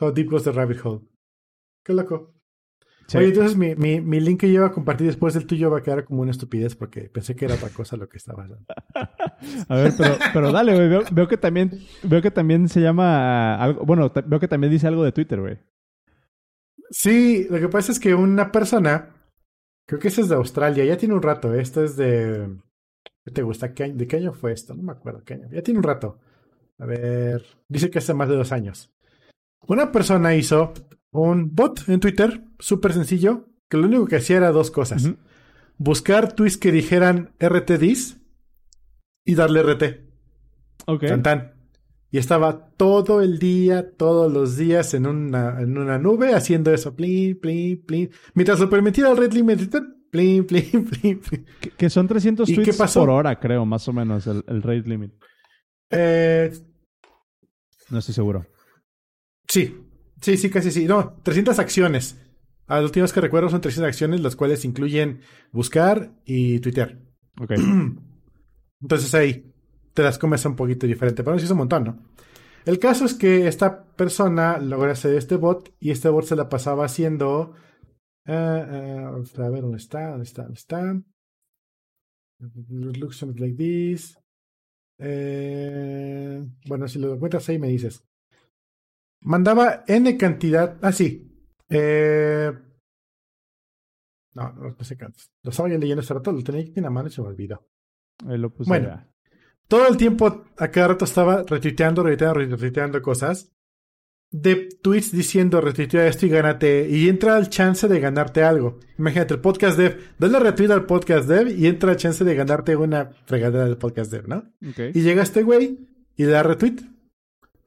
[0.00, 1.02] How deep was the rabbit hole?
[1.84, 2.39] Qué loco.
[3.14, 5.78] Oye, entonces mi, mi, mi, link que yo iba a compartir después del tuyo va
[5.78, 8.66] a quedar como una estupidez porque pensé que era otra cosa lo que estaba hablando.
[9.68, 11.04] a ver, pero, pero dale, güey.
[11.10, 11.70] Veo, que también,
[12.02, 15.58] veo que también se llama algo, bueno, veo que también dice algo de Twitter, güey.
[16.90, 19.14] Sí, lo que pasa es que una persona,
[19.86, 21.62] creo que ese es de Australia, ya tiene un rato, ¿eh?
[21.62, 22.48] esto es de,
[23.24, 23.68] ¿qué te gusta?
[23.68, 24.74] ¿De qué año fue esto?
[24.74, 25.48] No me acuerdo qué año.
[25.50, 26.18] Ya tiene un rato.
[26.78, 28.92] A ver, dice que hace más de dos años.
[29.66, 30.72] Una persona hizo
[31.12, 35.10] un bot en Twitter, súper sencillo, que lo único que hacía era dos cosas.
[35.78, 38.18] Buscar tweets que dijeran RTDs
[39.24, 39.82] y darle RT.
[40.86, 41.04] Ok.
[41.22, 41.52] Tan,
[42.10, 46.94] Y estaba todo el día, todos los días en una, en una nube haciendo eso.
[46.94, 48.10] Plin, plin, plin.
[48.34, 49.74] Mientras lo permitía el Red Limit.
[50.10, 51.46] Plin, plin, plin, plin.
[51.60, 53.00] Que, que son 300 ¿Y qué tweets pasó?
[53.00, 55.12] por hora, creo, más o menos, el, el rate limit.
[55.88, 56.50] Eh,
[57.90, 58.44] No estoy seguro.
[59.46, 59.72] sí,
[60.20, 60.86] sí, sí, casi sí.
[60.86, 62.18] No, 300 acciones.
[62.66, 65.20] A los últimos que recuerdo son 300 acciones, las cuales incluyen
[65.52, 66.98] buscar y tuitear.
[67.40, 67.52] Ok.
[68.80, 69.52] Entonces ahí
[69.92, 71.98] te las comes un poquito diferente, pero sí es un montón, ¿no?
[72.64, 76.48] El caso es que esta persona logró hacer este bot y este bot se la
[76.48, 77.54] pasaba haciendo.
[78.26, 79.06] eh, eh,
[79.38, 80.10] a ver, ¿dónde está?
[80.10, 80.42] ¿Dónde está?
[80.42, 81.02] ¿Dónde está?
[82.68, 84.18] Looks like this.
[84.98, 88.04] Eh, bueno, si lo encuentras ahí me dices.
[89.22, 90.78] Mandaba N cantidad.
[90.82, 91.26] Ah, sí.
[91.68, 92.52] Eh,
[94.34, 95.06] no, no, no sé qué.
[95.42, 97.66] Lo estaba leyendo hace rato, lo tenía aquí en la mano y se me olvidó.
[98.26, 99.06] Lo puse Bueno.
[99.68, 103.52] Todo el tiempo, a cada rato estaba retuiteando, retuiteando, retuiteando cosas.
[104.32, 106.88] De tweets diciendo retuitea esto y gánate.
[106.88, 108.78] Y entra el chance de ganarte algo.
[108.98, 110.14] Imagínate, el podcast dev.
[110.18, 114.10] Dale retweet al podcast dev y entra el chance de ganarte una fregadera del podcast
[114.10, 114.44] dev, ¿no?
[114.60, 116.76] Y llega este güey y le da retweet.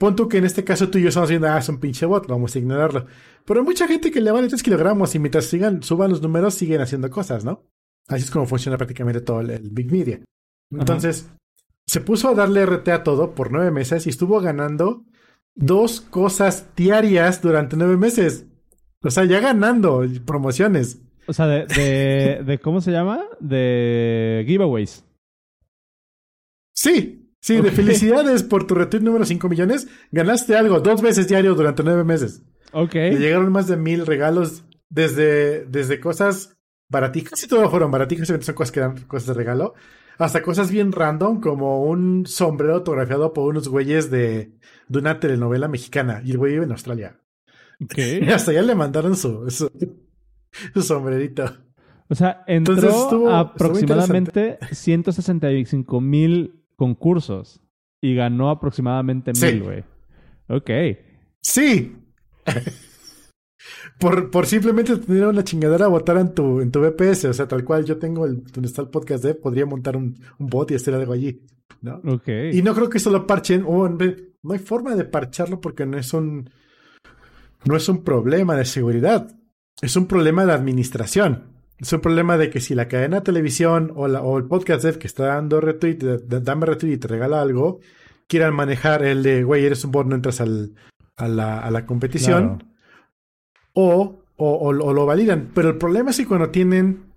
[0.03, 2.05] Pon tú que en este caso tú y yo estamos viendo, ah, es un pinche
[2.05, 3.05] bot, vamos a ignorarlo.
[3.45, 6.55] Pero hay mucha gente que le vale 3 kilogramos y mientras sigan, suban los números,
[6.55, 7.63] siguen haciendo cosas, ¿no?
[8.09, 10.19] Así es como funciona prácticamente todo el, el Big Media.
[10.71, 11.29] Entonces,
[11.87, 15.05] se puso a darle RT a todo por nueve meses y estuvo ganando
[15.55, 18.45] dos cosas diarias durante nueve meses.
[19.03, 21.01] O sea, ya ganando promociones.
[21.27, 23.23] O sea, de, de, de- ¿cómo se llama?
[23.39, 25.05] De giveaways.
[26.75, 29.87] Sí, sí, de felicidades por tu retweet número 5 millones.
[30.11, 32.41] Ganaste algo dos veces diario durante nueve meses.
[32.71, 32.95] Ok.
[32.95, 36.57] Le llegaron más de mil regalos desde, desde cosas
[36.89, 37.31] baraticas.
[37.31, 39.73] Casi todo fueron baraticas, obviamente son cosas que dan cosas de regalo.
[40.17, 44.53] Hasta cosas bien random, como un sombrero autografiado por unos güeyes de,
[44.87, 46.21] de una telenovela mexicana.
[46.23, 47.19] Y el güey vive en Australia.
[47.83, 47.97] Ok.
[47.97, 49.71] Y hasta allá le mandaron su, su,
[50.73, 51.45] su sombrerito.
[52.09, 57.61] O sea, entró Entonces estuvo- estuvo aproximadamente 165 mil concursos
[58.01, 59.45] y ganó aproximadamente Sí.
[59.45, 59.83] mil, güey.
[60.49, 60.69] Ok.
[61.41, 61.95] Sí.
[63.99, 67.25] por, por simplemente tener una chingadera a votar en tu, en tu BPS.
[67.25, 70.15] O sea, tal cual yo tengo el, donde está el podcast de, podría montar un,
[70.39, 71.45] un bot y hacer algo allí.
[71.81, 72.01] ¿no?
[72.05, 72.27] Ok.
[72.51, 73.63] Y no creo que eso lo parchen.
[73.65, 76.49] o en vez- no hay forma de parcharlo porque no es un.
[77.65, 79.33] No es un problema de seguridad.
[79.81, 81.52] Es un problema de administración.
[81.83, 84.83] Es un problema de que si la cadena de televisión o, la, o el podcast
[84.83, 87.79] dev que está dando retweet, dame retweet y te regala algo,
[88.27, 90.73] quieran manejar el de, güey, eres un bot, no entras al,
[91.17, 92.57] a, la, a la competición.
[92.59, 92.73] Claro.
[93.73, 95.51] O, o, o- o lo validan.
[95.53, 97.11] Pero el problema es que cuando tienen.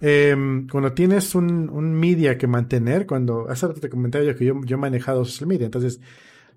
[0.00, 3.48] em, cuando tienes un, un media que mantener, cuando.
[3.48, 5.64] Hace rato te comentaba yo que yo, yo he manejado social media.
[5.66, 6.00] Entonces,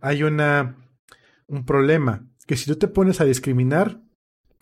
[0.02, 0.76] hay una.
[1.48, 2.28] un problema.
[2.46, 4.02] Que si tú te pones a discriminar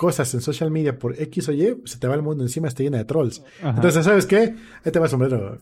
[0.03, 2.83] cosas en social media por X o Y, se te va el mundo encima, está
[2.83, 3.41] llena de trolls.
[3.61, 3.69] Ajá.
[3.69, 4.53] Entonces, ¿sabes qué?
[4.83, 5.61] Ahí te va el sombrero.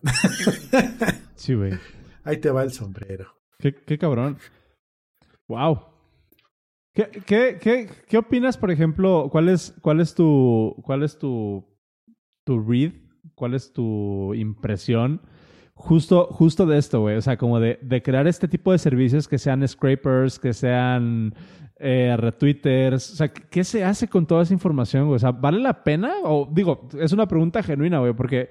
[1.36, 1.74] sí, güey.
[2.24, 3.36] Ahí te va el sombrero.
[3.60, 4.40] Qué, qué cabrón.
[5.48, 5.82] Wow.
[6.96, 9.30] ¿Qué, qué, qué, qué opinas, por ejemplo?
[9.32, 10.76] ¿Cuál es, cuál es tu.
[10.84, 11.64] cuál es tu.
[12.44, 12.94] tu read?
[13.36, 15.22] ¿Cuál es tu impresión?
[15.76, 17.16] Justo, justo de esto, güey.
[17.16, 21.36] O sea, como de, de crear este tipo de servicios que sean scrapers, que sean
[21.82, 23.14] eh, retweeters.
[23.14, 25.16] O sea, ¿qué se hace con toda esa información, güey?
[25.16, 26.14] O sea, ¿vale la pena?
[26.24, 28.50] O digo, es una pregunta genuina, güey, porque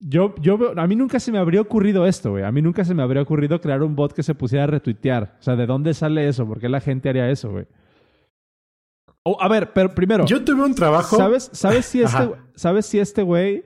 [0.00, 2.44] yo, yo veo, a mí nunca se me habría ocurrido esto, güey.
[2.44, 5.36] A mí nunca se me habría ocurrido crear un bot que se pusiera a retuitear.
[5.38, 6.46] O sea, ¿de dónde sale eso?
[6.46, 7.66] ¿Por qué la gente haría eso, güey?
[9.22, 11.16] O, a ver, pero primero, Yo tuve un trabajo.
[11.16, 12.30] ¿sabes, sabes, si este.
[12.54, 13.64] ¿sabes si este güey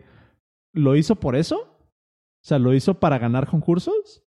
[0.73, 1.57] lo hizo por eso?
[1.61, 4.23] O sea, ¿lo hizo para ganar concursos?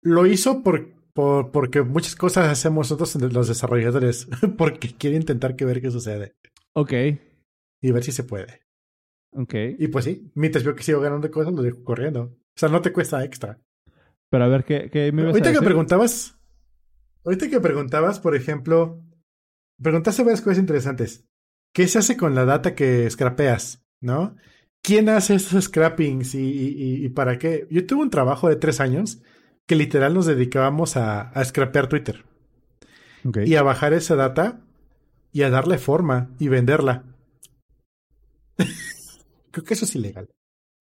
[0.00, 4.28] Lo hizo por, por- porque muchas cosas hacemos nosotros los desarrolladores.
[4.58, 6.34] porque quiere intentar que ver qué sucede.
[6.74, 6.92] Ok,
[7.82, 8.62] Y ver si se puede.
[9.34, 9.54] ok.
[9.78, 12.22] Y pues sí, mientras veo que sigo ganando cosas, lo dejo corriendo.
[12.22, 13.60] O sea, no te cuesta extra.
[14.30, 16.38] Pero a ver, ¿qué, qué me ibas a Ahorita que preguntabas,
[17.24, 19.02] ahorita que preguntabas, por ejemplo,
[19.80, 21.26] preguntaste varias cosas interesantes.
[21.74, 23.84] ¿Qué se hace con la data que scrapeas?
[24.00, 24.36] ¿No?
[24.82, 27.66] ¿Quién hace esos scrappings y- y para qué?
[27.70, 29.22] Yo tuve un trabajo de tres años
[29.72, 32.26] que literal nos dedicábamos a, a scrapear Twitter
[33.46, 34.60] y a bajar esa data
[35.32, 37.04] y a darle forma y venderla.
[39.50, 40.28] Creo que eso es ilegal.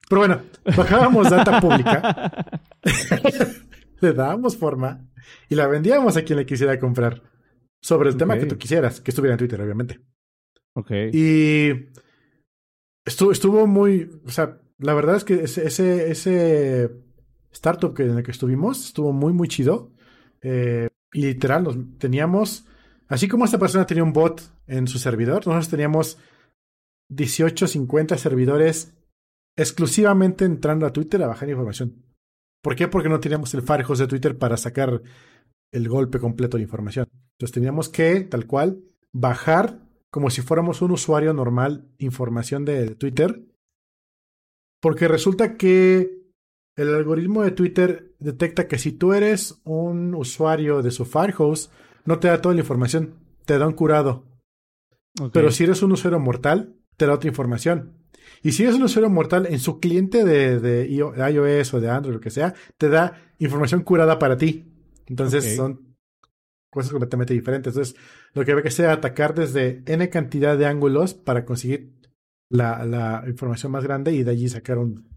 [0.09, 0.41] Pero bueno,
[0.75, 2.33] bajábamos data pública,
[4.01, 5.07] le dábamos forma
[5.47, 7.23] y la vendíamos a quien le quisiera comprar.
[7.81, 10.01] Sobre el tema que tú quisieras, que estuviera en Twitter, obviamente.
[10.73, 10.91] ok.
[11.13, 11.69] Y
[13.05, 16.91] estuvo, estuvo muy, o sea, la verdad es que ese, ese, ese,
[17.51, 18.85] startup que, en el que estuvimos.
[18.85, 19.91] Estuvo muy, muy chido.
[20.41, 21.65] Eh, y literal,
[21.97, 22.65] teníamos,
[23.07, 26.17] así como esta persona tenía un bot en su servidor, nosotros teníamos
[27.09, 28.93] 18, 50 servidores
[29.57, 32.05] exclusivamente entrando a Twitter a bajar información.
[32.61, 32.87] ¿Por qué?
[32.87, 35.01] Porque no teníamos el Firefox de Twitter para sacar
[35.73, 37.07] el golpe completo de información.
[37.33, 39.79] Entonces teníamos que, tal cual, bajar
[40.09, 43.43] como si fuéramos un usuario normal información de Twitter.
[44.79, 46.20] Porque resulta que
[46.75, 51.69] el algoritmo de Twitter detecta que si tú eres un usuario de su Firehouse,
[52.05, 53.15] no te da toda la información,
[53.45, 54.25] te da un curado.
[55.33, 57.97] Pero si eres un usuario mortal, te da otra información.
[58.43, 62.15] Y si eres un usuario mortal en su cliente de, de iOS o de Android,
[62.15, 64.71] lo que sea, te da información curada para ti.
[65.07, 65.97] Entonces son
[66.71, 67.73] cosas completamente diferentes.
[67.73, 67.95] Entonces,
[68.33, 71.93] lo que hay que hacer es atacar desde N cantidad de ángulos para conseguir
[72.49, 75.09] la, la información más grande y de allí sacar un...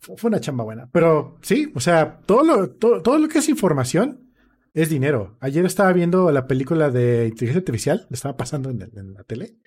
[0.00, 0.88] Fue una chamba buena.
[0.90, 4.32] Pero sí, o sea, todo lo, todo, lo que es información
[4.72, 5.36] es dinero.
[5.40, 8.78] Ayer estaba viendo la película de inteligencia artificial, le estaba pasando en,
[9.14, 9.58] la tele.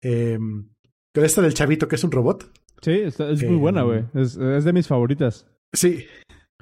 [0.00, 0.38] Eh,
[1.12, 2.50] pero esta del chavito que es un robot.
[2.82, 4.04] Sí, es muy buena, güey.
[4.14, 5.46] Es, es, de mis favoritas.
[5.72, 6.04] Sí,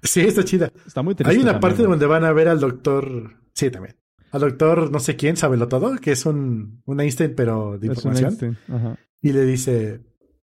[0.02, 0.72] sí, está chida.
[0.86, 1.34] Está muy triste.
[1.34, 3.36] Hay una parte donde van a ver al doctor.
[3.52, 3.96] Sí, también.
[4.30, 8.56] Al doctor, no sé quién, lo todo, que es un, un Einstein, pero de información.
[8.68, 8.98] Ajá.
[9.20, 10.00] Y le dice,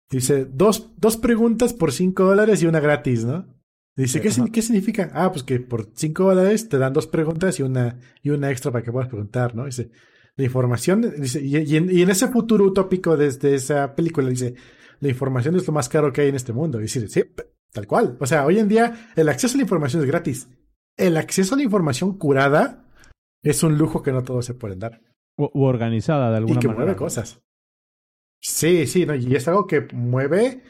[0.10, 3.46] dice, dos, dos preguntas por cinco dólares y una gratis, ¿no?
[3.96, 5.10] Dice, ¿qué, ¿qué, significa?
[5.14, 8.72] Ah, pues que por cinco dólares te dan dos preguntas y una, y una extra
[8.72, 9.66] para que puedas preguntar, ¿no?
[9.66, 9.90] Dice,
[10.36, 14.54] la información, dice, y, en, ese futuro utópico desde esa película, dice,
[15.00, 16.80] la información es lo más caro que hay en este mundo.
[16.80, 17.24] Y dice, sí,
[17.74, 18.18] tal cual.
[18.20, 20.48] O sea, hoy en día el acceso a la información es gratis.
[20.96, 22.86] El acceso a la información curada
[23.42, 25.02] es un lujo que no todos se pueden dar.
[25.38, 26.72] U, organizada de alguna manera.
[26.72, 27.42] Y que mueve cosas.
[28.42, 30.64] Sí, sí, no, y es algo que mueve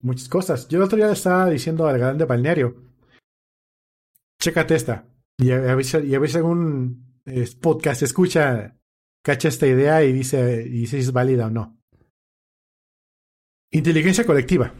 [0.00, 0.68] muchas cosas.
[0.68, 2.76] Yo el otro día estaba diciendo al grande balneario,
[4.40, 5.08] chécate esta.
[5.38, 7.22] Y a, veces, y a veces algún
[7.60, 8.76] podcast escucha
[9.22, 11.76] cacha esta idea y dice, y dice si es válida o no.
[13.72, 14.72] Inteligencia colectiva.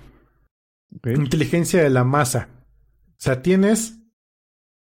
[1.05, 2.49] Inteligencia de la masa.
[3.09, 3.99] O sea, tienes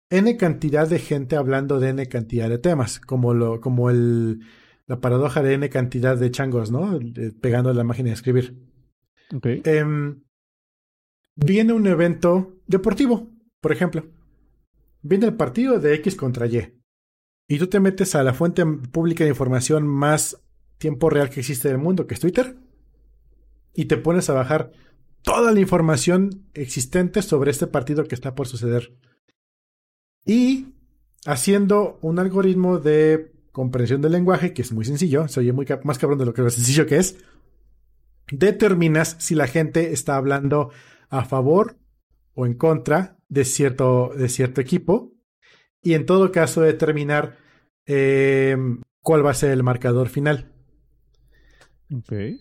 [0.09, 4.41] N cantidad de gente hablando de N cantidad de temas, como, lo, como el,
[4.87, 6.99] la paradoja de N cantidad de changos, ¿no?
[7.41, 8.57] Pegando la máquina de escribir.
[9.35, 9.61] Okay.
[9.65, 10.23] Em,
[11.35, 13.29] viene un evento deportivo,
[13.61, 14.05] por ejemplo.
[15.01, 16.77] Viene el partido de X contra Y
[17.47, 20.37] y tú te metes a la fuente pública de información más
[20.77, 22.57] tiempo real que existe en el mundo, que es Twitter,
[23.73, 24.71] y te pones a bajar
[25.21, 28.97] toda la información existente sobre este partido que está por suceder.
[30.25, 30.73] Y
[31.25, 35.97] haciendo un algoritmo de comprensión del lenguaje, que es muy sencillo, se oye muy más
[35.97, 37.17] cabrón de lo que lo sencillo que es,
[38.31, 40.69] determinas si la gente está hablando
[41.09, 41.75] a favor
[42.35, 45.11] o en contra de cierto, de cierto equipo
[45.81, 47.37] y en todo caso determinar
[47.87, 48.55] eh,
[49.01, 50.53] cuál va a ser el marcador final.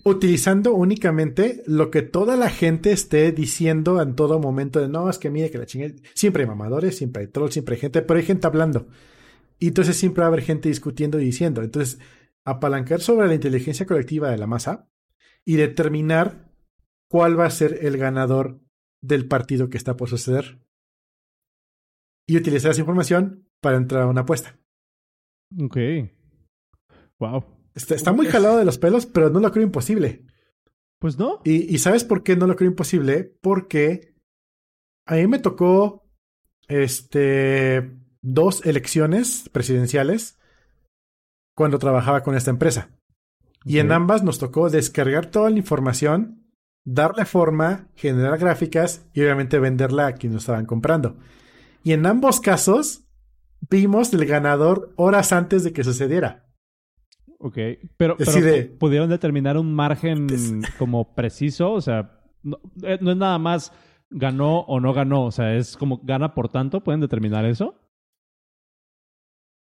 [0.05, 5.17] Utilizando únicamente lo que toda la gente esté diciendo en todo momento de no, es
[5.17, 5.95] que mire que la chingada.
[6.15, 8.89] Siempre hay mamadores, siempre hay trolls, siempre hay gente, pero hay gente hablando.
[9.59, 11.63] Y entonces siempre va a haber gente discutiendo y diciendo.
[11.63, 11.99] Entonces,
[12.45, 14.89] apalancar sobre la inteligencia colectiva de la masa
[15.45, 16.53] y determinar
[17.09, 18.61] cuál va a ser el ganador
[19.03, 20.61] del partido que está por suceder
[22.29, 24.59] y utilizar esa información para entrar a una apuesta.
[25.61, 25.77] Ok.
[27.19, 27.45] Wow.
[27.75, 30.25] Está, muy jalado de los pelos, pero no lo creo imposible.
[30.99, 31.41] Pues no.
[31.45, 33.37] Y, y, ¿sabes por qué no lo creo imposible?
[33.41, 34.15] Porque
[35.07, 36.09] a mí me tocó
[36.69, 37.97] este
[38.27, 40.37] dos elecciones presidenciales
[41.55, 42.91] cuando trabajaba con esta empresa.
[43.65, 46.45] Y en ambas nos tocó descargar toda la información,
[46.85, 51.17] darle forma, generar gráficas y obviamente venderla a quienes nos estaban comprando.
[51.83, 53.05] Y en ambos casos
[53.69, 56.47] vimos el ganador horas antes de que sucediera.
[57.39, 57.59] Ok,
[57.97, 58.17] pero,
[58.79, 60.27] pudieron determinar un margen
[60.79, 62.23] como preciso, o sea,
[62.83, 63.73] eh, no, es nada más
[64.11, 67.86] ganó o no ganó, o sea, es como gana por tanto, ¿pueden determinar eso?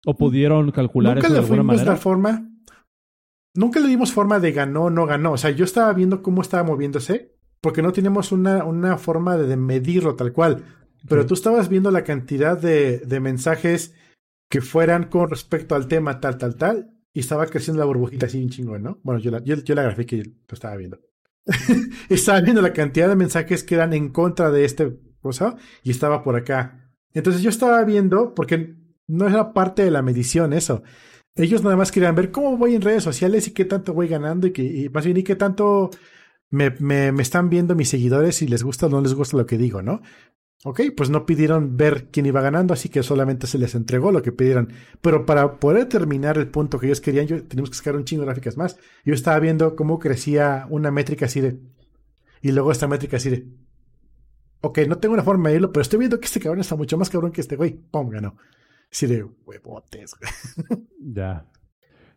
[0.06, 1.96] ¿O pudieron calcular eso de alguna manera?
[1.96, 2.50] forma.
[3.54, 5.32] Nunca le dimos forma de ganó o no ganó.
[5.32, 9.56] O sea, yo estaba viendo cómo estaba moviéndose, porque no teníamos una, una forma de
[9.56, 10.64] medirlo tal cual.
[11.08, 13.94] Pero tú estabas viendo la cantidad de, de, mensajes
[14.50, 18.42] que fueran con respecto al tema tal, tal, tal, y estaba creciendo la burbujita así
[18.42, 19.00] un chingón, ¿no?
[19.02, 21.00] Bueno, yo la, yo, yo la grafiqué y lo estaba viendo.
[22.08, 26.22] estaba viendo la cantidad de mensajes que eran en contra de este cosa y estaba
[26.22, 26.92] por acá.
[27.12, 28.76] Entonces yo estaba viendo, porque
[29.08, 30.82] no era parte de la medición eso.
[31.34, 34.46] Ellos nada más querían ver cómo voy en redes sociales y qué tanto voy ganando
[34.46, 35.90] y, que, y más bien y qué tanto
[36.50, 39.46] me, me, me, están viendo mis seguidores si les gusta o no les gusta lo
[39.46, 40.00] que digo, ¿no?
[40.64, 44.22] Ok, pues no pidieron ver quién iba ganando, así que solamente se les entregó lo
[44.22, 44.72] que pidieron.
[45.00, 48.22] Pero para poder terminar el punto que ellos querían, yo, tenemos que sacar un chingo
[48.22, 48.76] de gráficas más.
[49.04, 51.60] Yo estaba viendo cómo crecía una métrica así de.
[52.42, 53.46] Y luego esta métrica así de.
[54.60, 56.98] Ok, no tengo una forma de medirlo, pero estoy viendo que este cabrón está mucho
[56.98, 57.74] más cabrón que este güey.
[57.74, 58.08] ¡Pum!
[58.08, 58.36] Ganó.
[58.90, 60.82] Así de huevotes, güey.
[61.14, 61.46] Ya.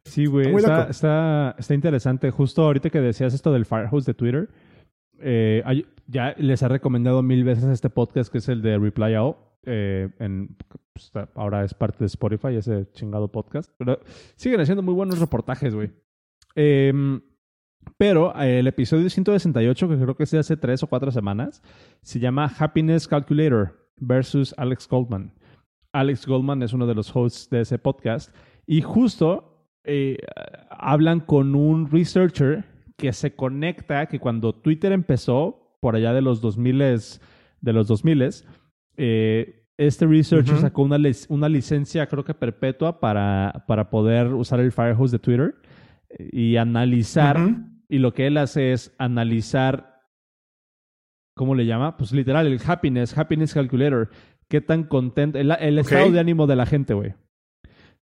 [0.03, 0.53] Sí, güey.
[0.55, 2.31] Está, está, está interesante.
[2.31, 4.49] Justo ahorita que decías esto del Firehose de Twitter
[5.21, 9.35] eh, ya les he recomendado mil veces este podcast que es el de Reply All.
[9.63, 10.57] Eh, en,
[10.93, 13.71] pues, ahora es parte de Spotify, ese chingado podcast.
[13.77, 13.99] Pero
[14.35, 15.91] siguen haciendo muy buenos reportajes, güey.
[16.55, 17.21] Em,
[17.97, 21.61] pero eh, el episodio 168, que creo que es de hace tres o cuatro semanas,
[22.01, 25.33] se llama Happiness Calculator versus Alex Goldman.
[25.93, 28.35] Alex Goldman es uno de los hosts de ese podcast
[28.65, 29.69] y justo
[30.69, 32.65] hablan con un researcher
[32.97, 36.77] que se conecta, que cuando Twitter empezó, por allá de los 2000
[37.61, 38.29] de los 2000
[38.97, 40.97] eh, este researcher sacó una,
[41.29, 45.55] una licencia, creo que perpetua, para, para poder usar el Firehose de Twitter
[46.31, 47.37] y analizar.
[47.89, 50.01] Y lo que él hace es analizar,
[51.35, 51.97] ¿cómo le llama?
[51.97, 54.11] Pues literal, el happiness, happiness calculator.
[54.51, 57.13] Qué tan contento, el, estado de ánimo de la gente, güey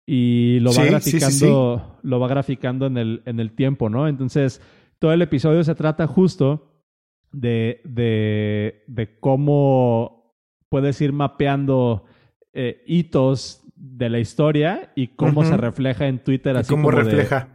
[0.09, 4.07] y lo va graficando, lo va graficando en el, en el tiempo, ¿no?
[4.07, 4.61] Entonces,
[4.99, 6.71] todo el episodio se trata justo
[7.33, 10.33] de, de, de cómo
[10.69, 12.05] puedes ir mapeando
[12.53, 16.55] eh, hitos de la historia y cómo se refleja en Twitter.
[16.55, 17.49] Así cómo refleja.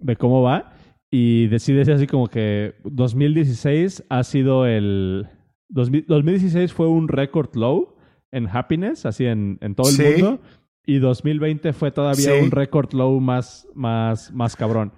[0.00, 0.72] De, cómo va.
[1.08, 5.28] Y decides así como que 2016 ha sido el...
[5.70, 7.96] 2016 fue un record low
[8.32, 10.40] en happiness, así en, en todo el mundo.
[10.86, 14.92] Y 2020 fue todavía un record low más, más, más cabrón.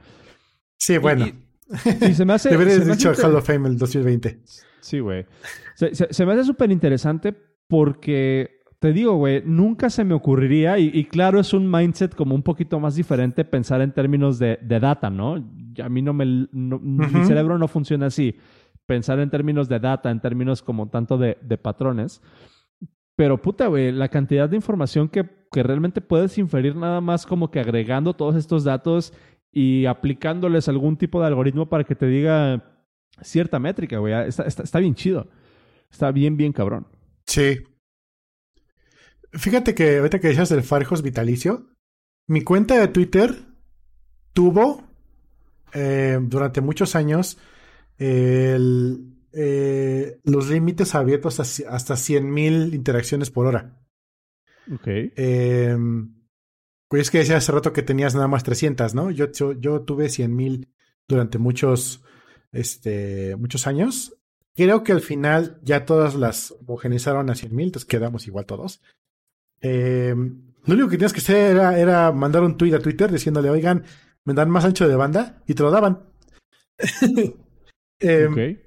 [0.78, 1.26] Sí, bueno.
[1.26, 2.50] Y, se me hace.
[2.50, 4.40] Deberías dicho Hall of Fame el 2020.
[4.80, 5.26] Sí, güey.
[5.74, 7.34] Se, me hace súper interesante
[7.68, 12.42] porque te digo, güey, nunca se me ocurriría, y, claro, es un mindset como un
[12.42, 15.36] poquito más diferente pensar en términos de, data, ¿no?
[15.82, 16.26] A mí no me.
[16.52, 18.36] Mi cerebro no funciona así.
[18.92, 22.20] Pensar en términos de data, en términos como tanto de, patrones.
[23.16, 27.50] Pero puta, güey, la cantidad de información que, que realmente puedes inferir nada más como
[27.50, 29.14] que agregando todos estos datos
[29.50, 32.84] y aplicándoles algún tipo de algoritmo para que te diga
[33.22, 34.12] cierta métrica, güey.
[34.28, 35.30] Está, está, bien chido.
[35.90, 36.86] Está bien, bien cabrón.
[37.24, 37.60] Sí.
[39.32, 41.66] Fíjate que ahorita que decías del Farjos vitalicio,
[42.26, 43.34] mi cuenta de Twitter
[44.34, 44.84] tuvo
[45.72, 47.38] eh, durante muchos años
[47.98, 53.78] el, eh, los límites abiertos hasta, hasta 100.000 interacciones por hora.
[54.72, 54.86] Ok.
[54.86, 55.76] Eh,
[56.88, 59.10] pues es que decía hace rato que tenías nada más 300, ¿no?
[59.10, 60.68] Yo, yo, yo tuve 100.000
[61.08, 62.04] durante muchos,
[62.52, 64.16] este, muchos años.
[64.54, 68.82] Creo que al final ya todas las homogenizaron a 100.000, entonces quedamos igual todos.
[69.62, 73.48] Eh, lo único que tenías que hacer era, era, mandar un tweet a Twitter diciéndole,
[73.48, 73.84] oigan,
[74.24, 76.04] me dan más ancho de banda y te lo daban.
[78.02, 78.62] eh,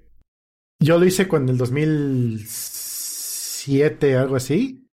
[0.80, 4.90] yo lo hice con el 2007, algo así,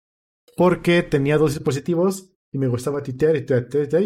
[0.58, 3.46] porque tenía dos dispositivos y me gustaba titear y,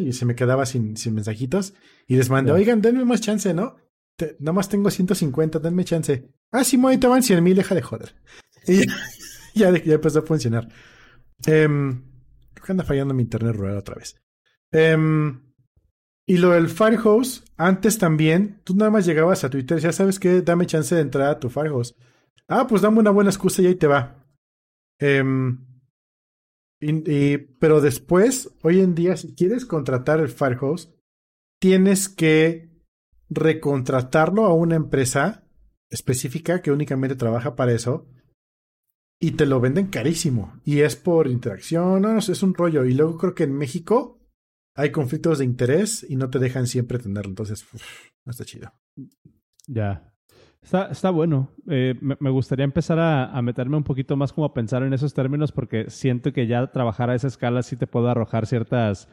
[0.07, 1.73] y se me quedaba sin, sin mensajitos.
[2.07, 3.77] Y les mandé, oigan, denme más chance, ¿no?
[4.39, 6.29] nada más tengo 150, denme chance.
[6.51, 8.15] Ah, sí, te van 100 mil, deja de joder.
[8.67, 10.67] Y ya, ya, empezó a funcionar.
[11.47, 14.21] Eh, creo que anda fallando mi internet rural otra vez.
[14.71, 14.97] Eh,
[16.28, 20.19] y lo del Firehose, antes también, tú nada más llegabas a Twitter y decías, ¿sabes
[20.19, 20.41] qué?
[20.41, 21.95] Dame chance de entrar a tu Firehose.
[22.47, 24.26] Ah, pues dame una buena excusa y ahí te va.
[24.99, 25.65] Em,
[26.82, 30.89] y, pero después, hoy en día, si quieres contratar el Firehose,
[31.59, 32.71] tienes que
[33.30, 35.43] recontratarlo a una empresa
[35.89, 38.07] específica que únicamente trabaja para eso
[39.19, 40.59] y te lo venden carísimo.
[40.63, 42.84] Y es por interacción, no, no es un rollo.
[42.86, 44.14] Y luego creo que en México
[44.76, 47.30] hay conflictos de interés y no te dejan siempre tenerlo.
[47.30, 47.65] Entonces,
[48.26, 48.71] no está chido.
[49.67, 50.11] Ya.
[50.61, 51.51] Está, está bueno.
[51.69, 55.51] Eh, me, gustaría empezar a, meterme un poquito más como a pensar en esos términos
[55.51, 59.07] porque siento que ya trabajar a esa escala sí te puede arrojar ciertas,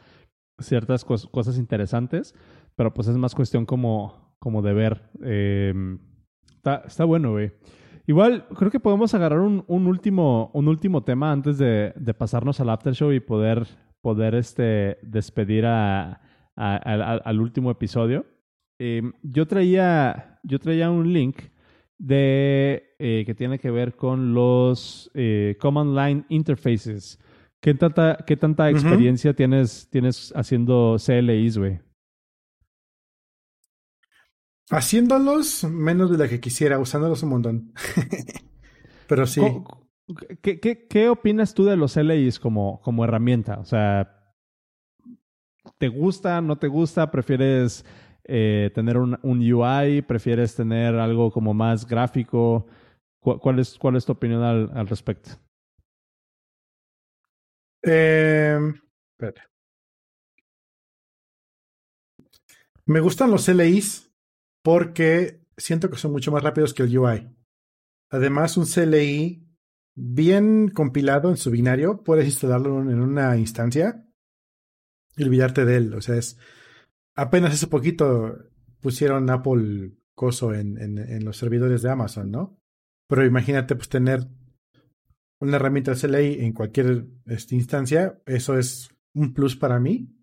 [0.58, 2.34] ciertas cosas interesantes,
[2.74, 5.10] pero pues es más cuestión como, como de ver.
[5.22, 5.98] Em,
[6.56, 7.52] está, está bueno, güey.
[8.06, 12.58] Igual, creo que podemos agarrar un, un, último, un último tema antes de, de pasarnos
[12.58, 13.68] al after show y poder
[14.02, 16.20] poder este, despedir a,
[16.56, 18.26] al último episodio.
[18.78, 21.38] Em, yo, traía, yo traía un link
[21.98, 27.18] de, eh, que tiene que ver con los eh, Command Line Interfaces.
[27.60, 31.80] ¿Qué tanta, qué tanta experiencia tienes, tienes haciendo CLIs, güey?
[34.68, 37.72] Haciéndolos menos de la que quisiera, usándolos un montón.
[39.06, 39.42] Pero sí.
[40.40, 43.58] ¿Qué, opinas tú de los LAs como, como herramienta?
[43.58, 44.34] O sea,
[45.78, 47.10] ¿te gusta, no te gusta?
[47.10, 47.84] ¿Prefieres
[48.24, 50.02] eh, tener un, UI?
[50.02, 52.66] ¿Prefieres tener algo como más gráfico?
[53.20, 55.30] ¿Cuál, es, cuál es tu opinión al, al respecto?
[57.82, 58.58] Eh,
[59.12, 59.42] espérate.
[62.84, 64.12] Me gustan los CLIs
[64.62, 67.28] porque siento que son mucho más rápidos que el UI.
[68.10, 69.51] Además, un CLI
[69.94, 74.04] bien compilado en su binario, puedes instalarlo en una instancia
[75.16, 75.94] y olvidarte de él.
[75.94, 76.38] O sea, es
[77.14, 78.36] apenas hace poquito
[78.80, 82.58] pusieron Apple Coso en, en, los servidores de Amazon, ¿no?
[83.08, 84.28] Pero imagínate, pues tener
[85.40, 90.14] una herramienta CLI en cualquier este, instancia, eso es un plus para mí.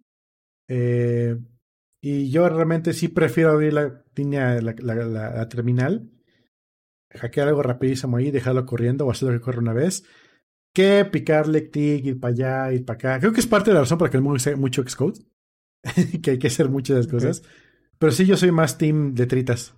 [0.67, 1.37] Eh,
[2.01, 6.09] y yo realmente sí prefiero abrir la línea, la terminal,
[7.11, 10.03] hackear algo rapidísimo ahí, dejarlo corriendo o hacerlo que corre una vez,
[10.73, 13.19] que picarle clic, ir para allá, ir para acá.
[13.19, 15.19] Creo que es parte de la razón por la que el mundo usa mucho Xcode,
[16.21, 17.39] que hay que hacer muchas de las cosas.
[17.39, 17.51] Okay.
[17.97, 19.73] Pero sí, yo soy más team de tritas.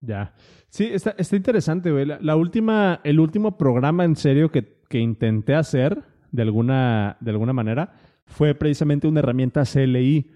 [0.00, 0.34] Ya.
[0.70, 2.06] Sí, está, está interesante, güey.
[2.06, 7.30] La, la, última, el último programa en serio que, que intenté hacer, de alguna, de
[7.30, 7.94] alguna manera,
[8.26, 10.30] fue precisamente una herramienta CLI.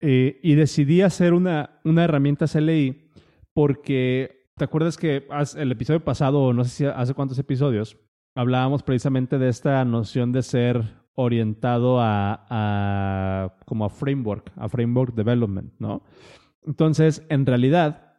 [0.00, 3.10] Eh, y decidí hacer una, una herramienta CLI
[3.54, 5.26] porque, ¿te acuerdas que
[5.56, 7.98] el episodio pasado, no sé si hace cuántos episodios,
[8.34, 10.82] hablábamos precisamente de esta noción de ser
[11.14, 16.02] orientado a, como a framework, a framework development, ¿no?
[16.66, 18.14] Entonces, en realidad,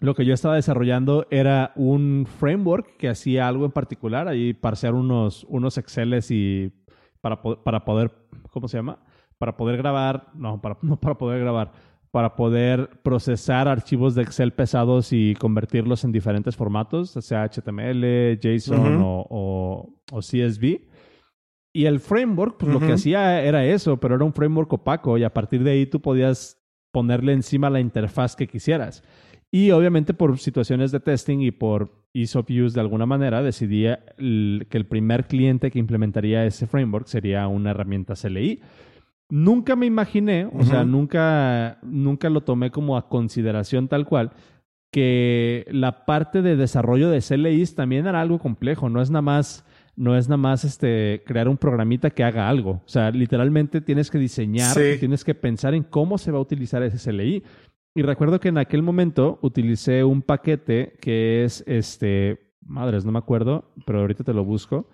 [0.00, 4.94] lo que yo estaba desarrollando era un framework que hacía algo en particular, ahí parsear
[4.94, 6.72] unos, unos Exceles y
[7.20, 8.10] para, para poder,
[8.50, 9.00] ¿cómo se llama?
[9.36, 11.72] Para poder grabar, no para, no para poder grabar,
[12.14, 18.78] para poder procesar archivos de Excel pesados y convertirlos en diferentes formatos, sea HTML, JSON
[18.78, 19.02] uh -huh.
[19.02, 20.82] o, o, o, CSV.
[21.74, 22.80] Y el framework, pues uh -huh.
[22.80, 25.86] lo que hacía era eso, pero era un framework opaco y a partir de ahí
[25.86, 26.62] tú podías
[26.92, 29.02] ponerle encima la interfaz que quisieras.
[29.50, 33.86] Y obviamente por situaciones de testing y por ease of use de alguna manera, decidí
[34.68, 38.62] que el primer cliente que implementaría ese framework sería una herramienta CLI.
[39.30, 40.64] Nunca me imaginé, o uh -huh.
[40.64, 44.32] sea, nunca, nunca lo tomé como a consideración tal cual,
[44.92, 49.64] que la parte de desarrollo de CLIs también era algo complejo, no es nada más
[49.96, 52.82] no es nada más este, crear un programita que haga algo.
[52.84, 54.98] O sea, literalmente tienes que diseñar, sí.
[54.98, 57.42] tienes que pensar en cómo se va a utilizar ese CLI.
[57.94, 62.52] Y recuerdo que en aquel momento utilicé un paquete que es este.
[62.66, 64.88] Madres, no me acuerdo, pero ahorita te lo busco.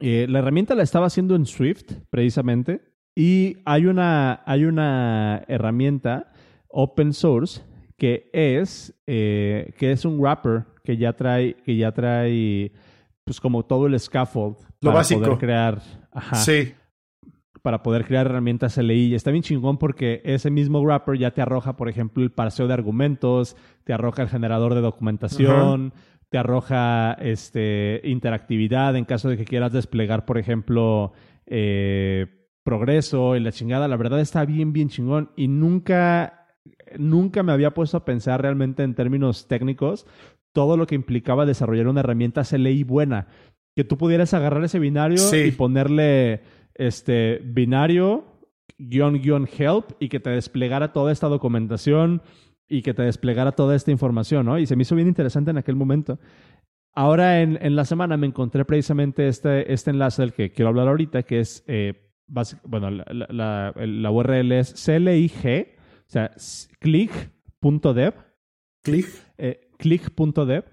[0.00, 2.91] Eh, la herramienta la estaba haciendo en Swift, precisamente.
[3.14, 6.32] Y hay una, hay una herramienta
[6.68, 7.62] open source
[7.96, 12.72] que es, eh, que es un wrapper que ya trae, que ya trae,
[13.24, 15.20] pues como todo el scaffold lo para básico.
[15.20, 15.82] poder crear.
[16.10, 16.74] Ajá, sí
[17.62, 19.06] para poder crear herramientas LI.
[19.06, 22.66] Y está bien chingón porque ese mismo wrapper ya te arroja, por ejemplo, el parseo
[22.66, 26.28] de argumentos, te arroja el generador de documentación, uh -huh.
[26.28, 31.12] te arroja este, interactividad en caso de que quieras desplegar, por ejemplo,
[31.46, 32.26] eh,
[32.62, 33.88] progreso y la chingada.
[33.88, 35.30] La verdad está bien, bien chingón.
[35.36, 36.46] Y nunca,
[36.98, 40.06] nunca me había puesto a pensar realmente en términos técnicos
[40.52, 43.28] todo lo que implicaba desarrollar una herramienta CLI buena.
[43.74, 45.38] Que tú pudieras agarrar ese binario sí.
[45.38, 46.42] y ponerle
[46.74, 48.24] este binario
[48.78, 52.22] guion guion help y que te desplegara toda esta documentación
[52.68, 54.58] y que te desplegara toda esta información, ¿no?
[54.58, 56.18] Y se me hizo bien interesante en aquel momento.
[56.94, 60.88] Ahora en, en la semana me encontré precisamente este, este enlace del que quiero hablar
[60.88, 62.11] ahorita, que es, eh,
[62.64, 66.30] bueno, la, la, la, URL es clig, o sea,
[66.78, 68.14] click.dev.
[68.82, 69.06] Click.
[69.38, 70.64] Eh, click.dev,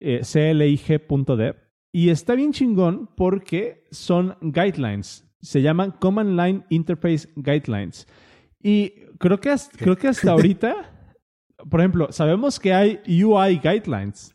[0.00, 1.56] eh, clig.dev.
[1.92, 8.06] Y está bien chingón porque son guidelines se llaman Command Line Interface Guidelines.
[8.62, 10.74] Y creo que hasta, creo que hasta ahorita,
[11.68, 14.34] por ejemplo, sabemos que hay UI Guidelines,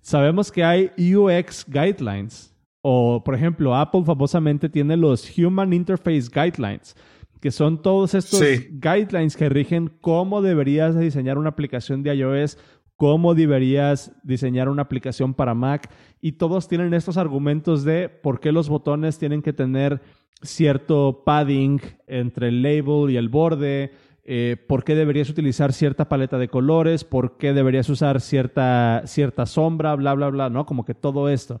[0.00, 2.51] sabemos que hay UX Guidelines,
[2.82, 6.96] o por ejemplo, Apple famosamente tiene los Human Interface Guidelines,
[7.40, 8.68] que son todos estos sí.
[8.72, 12.58] guidelines que rigen cómo deberías diseñar una aplicación de iOS,
[12.96, 18.52] cómo deberías diseñar una aplicación para Mac, y todos tienen estos argumentos de por qué
[18.52, 20.00] los botones tienen que tener
[20.42, 23.92] cierto padding entre el label y el borde,
[24.24, 29.46] eh, por qué deberías utilizar cierta paleta de colores, por qué deberías usar cierta, cierta
[29.46, 30.64] sombra, bla, bla, bla, ¿no?
[30.64, 31.60] Como que todo esto.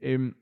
[0.00, 0.32] Eh,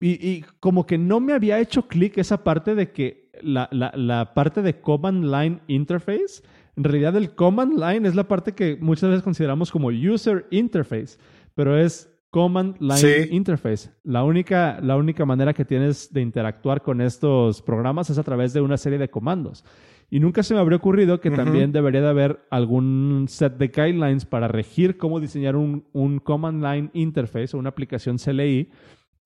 [0.00, 3.92] y, y, como que no me había hecho clic esa parte de que la, la,
[3.94, 6.42] la, parte de Command Line Interface,
[6.76, 11.18] en realidad el Command Line es la parte que muchas veces consideramos como User Interface,
[11.54, 13.90] pero es Command Line Interface.
[14.04, 18.52] La única, la única manera que tienes de interactuar con estos programas es a través
[18.52, 19.64] de una serie de comandos.
[20.10, 24.24] Y nunca se me habría ocurrido que también debería de haber algún set de guidelines
[24.24, 28.70] para regir cómo diseñar un, un Command Line Interface o una aplicación CLI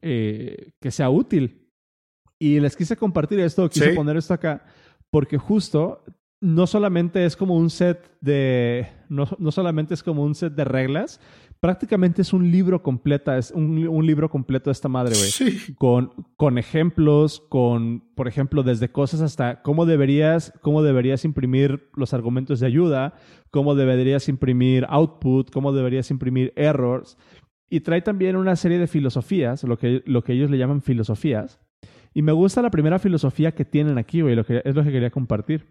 [0.03, 1.69] eh, que sea útil.
[2.39, 4.65] Y les quise compartir esto, quise poner esto acá,
[5.11, 6.03] porque justo
[6.41, 8.89] no solamente es como un set de.
[9.09, 11.21] No, no, solamente es como un set de reglas,
[11.61, 15.31] prácticamente es un libro completo, es un, un libro completo de esta madre, güey.
[15.31, 15.75] Sí.
[15.75, 22.15] Con, con ejemplos, con, por ejemplo, desde cosas hasta cómo deberías, cómo deberías imprimir los
[22.15, 23.15] argumentos de ayuda,
[23.51, 27.19] cómo deberías imprimir output, cómo deberías imprimir errors.
[27.71, 31.61] Y trae también una serie de filosofías, lo que, lo que ellos le llaman filosofías.
[32.13, 34.91] Y me gusta la primera filosofía que tienen aquí, güey, lo que, es lo que
[34.91, 35.67] quería compartir,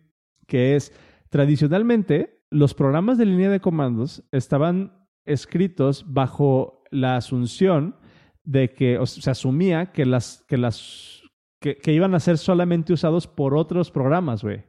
[0.48, 0.94] que es,
[1.30, 7.96] tradicionalmente, los programas de línea de comandos estaban escritos bajo la asunción
[8.44, 11.22] de que se asumía que las que las
[11.60, 14.64] que, iban a ser solamente usados por otros programas, güey.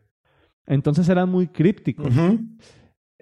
[0.66, 2.12] Entonces eran muy crípticos.
[2.16, 2.38] E,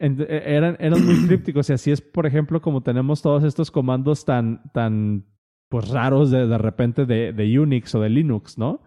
[0.01, 1.71] eran, eran muy crípticos.
[1.71, 5.25] Y así es, por ejemplo, como tenemos todos estos comandos tan, tan
[5.69, 8.83] pues raros de, de repente de, de Unix o de Linux, ¿no?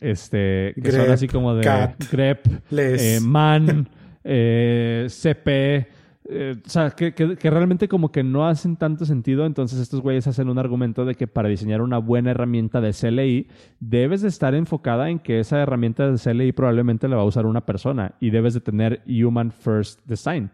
[0.00, 3.88] Este, que son así como de grep, eh, man,
[4.24, 5.86] eh, cp,
[6.26, 9.44] eh, o sea, que, que, realmente como que no hacen tanto sentido.
[9.44, 13.48] Entonces estos güeyes hacen un argumento de que para diseñar una buena herramienta de CLI
[13.78, 17.44] debes de estar enfocada en que esa herramienta de CLI probablemente la va a usar
[17.46, 20.50] una persona y debes de tener Human First Design.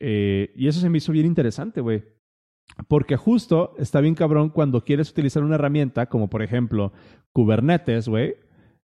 [0.00, 2.02] Eh, y eso se me hizo bien interesante, güey.
[2.88, 6.92] Porque justo está bien cabrón cuando quieres utilizar una herramienta como por ejemplo
[7.32, 8.36] Kubernetes, güey,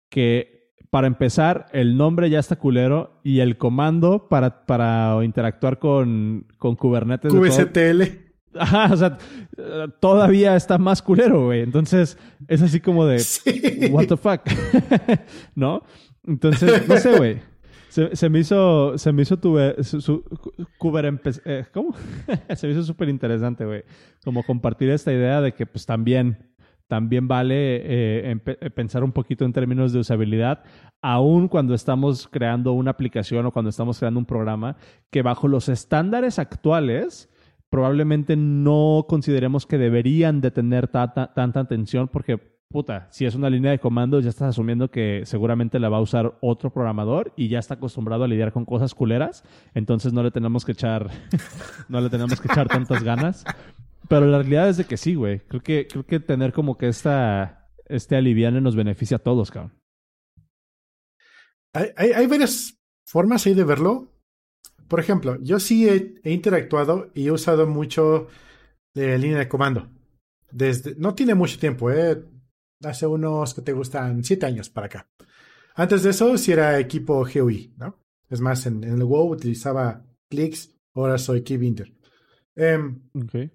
[0.09, 0.56] que
[0.97, 6.75] para empezar, el nombre ya está culero y el comando para, para interactuar con, con
[6.75, 7.35] Kubernetes.
[7.35, 8.03] QSTL.
[8.59, 9.19] Ajá, o sea,
[10.01, 11.61] todavía está más culero, güey.
[11.61, 12.17] Entonces,
[12.49, 13.23] es así como de,
[13.91, 14.41] what the fuck,
[15.55, 15.83] ¿no?
[16.27, 17.41] Entonces, no sé, güey.
[17.91, 20.25] Se, me hizo, se me hizo tu, su, su
[21.45, 21.95] eh, ¿cómo?
[22.57, 23.85] se me hizo súper interesante, güey.
[24.25, 26.56] Como compartir esta idea de que, pues, también
[26.89, 30.63] también vale eh, eh, pensar un poquito en términos de usabilidad,
[31.03, 34.77] aun cuando estamos creando una aplicación o cuando estamos creando un programa
[35.11, 37.29] que bajo los estándares actuales
[37.71, 43.73] probablemente no consideremos que deberían de tener tanta, atención porque, puta, si es una línea
[43.73, 47.59] de comandos ya estás asumiendo que seguramente la va a usar otro programador y ya
[47.59, 51.11] está acostumbrado a lidiar con cosas culeras, entonces no le tenemos que echar,
[51.89, 53.45] no le tenemos que echar tantas ganas.
[54.09, 55.41] Pero la realidad es de que sí, güey.
[55.41, 59.73] Creo que, creo que tener como que esta, este aliviane nos beneficia a todos, cabrón.
[61.73, 64.13] Hay, hay, varias formas ahí de verlo.
[64.89, 68.29] Por ejemplo, yo sí he, interactuado y he usado mucho
[68.95, 69.89] de línea de comando.
[70.51, 72.23] Desde, no tiene mucho tiempo, ¿eh?
[72.83, 75.11] Hace unos que te gustan siete años para acá.
[75.75, 77.99] Antes de eso, sí era equipo GUI, ¿no?
[78.31, 81.93] Es más, en, el WoW utilizaba Clicks, ahora soy Keybinder.
[82.55, 82.79] Eh,
[83.15, 83.53] okay.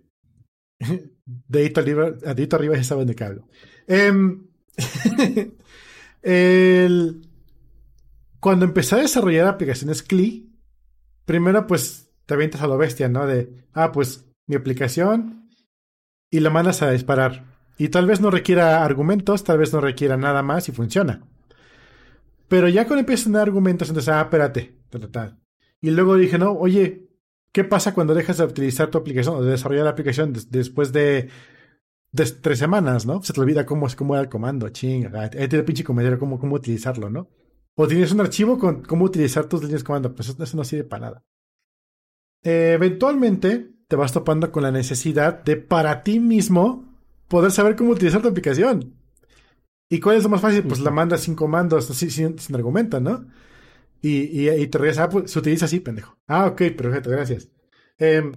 [1.26, 3.48] Dedito arriba, dedito arriba ya saben de qué hablo.
[3.88, 4.48] Em,
[8.40, 10.52] cuando empecé a desarrollar aplicaciones CLI,
[11.26, 13.28] primero pues te avientas a lo bestia, ¿no?
[13.28, 15.50] De, ah, pues mi aplicación
[16.30, 17.46] y la mandas a disparar.
[17.78, 21.24] Y tal vez no requiera argumentos, tal vez no requiera nada más y funciona.
[22.48, 24.76] Pero ya cuando empiezas a tener argumentos, entonces, ah, espérate,
[25.82, 27.11] Y luego dije, no, oye,
[27.54, 31.30] ¿Qué pasa cuando dejas de utilizar tu aplicación o de desarrollar la aplicación después de,
[32.14, 33.22] tres semanas, ¿no?
[33.24, 35.22] Se te olvida cómo, cómo era el comando, chinga.
[35.22, 37.30] Ahí tiene pinche comentario cómo, cómo utilizarlo, ¿no?
[37.76, 40.16] O tienes un archivo con cómo utilizar tus líneas de comando.
[40.16, 41.26] Pues eso no sirve para nada.
[42.44, 46.86] eventualmente te vas topando con la necesidad de para ti mismo
[47.28, 48.96] poder saber cómo utilizar tu aplicación.
[49.90, 50.64] ¿Y cuál es lo más fácil?
[50.64, 53.26] Pues la mandas sin comandos, sin, sin, sin argumento, ¿no?
[54.02, 56.18] Y, y, te regresas, ah, pues se utiliza así, pendejo.
[56.28, 57.50] Ah, ok, perfecto, gracias.
[57.98, 58.34] Em,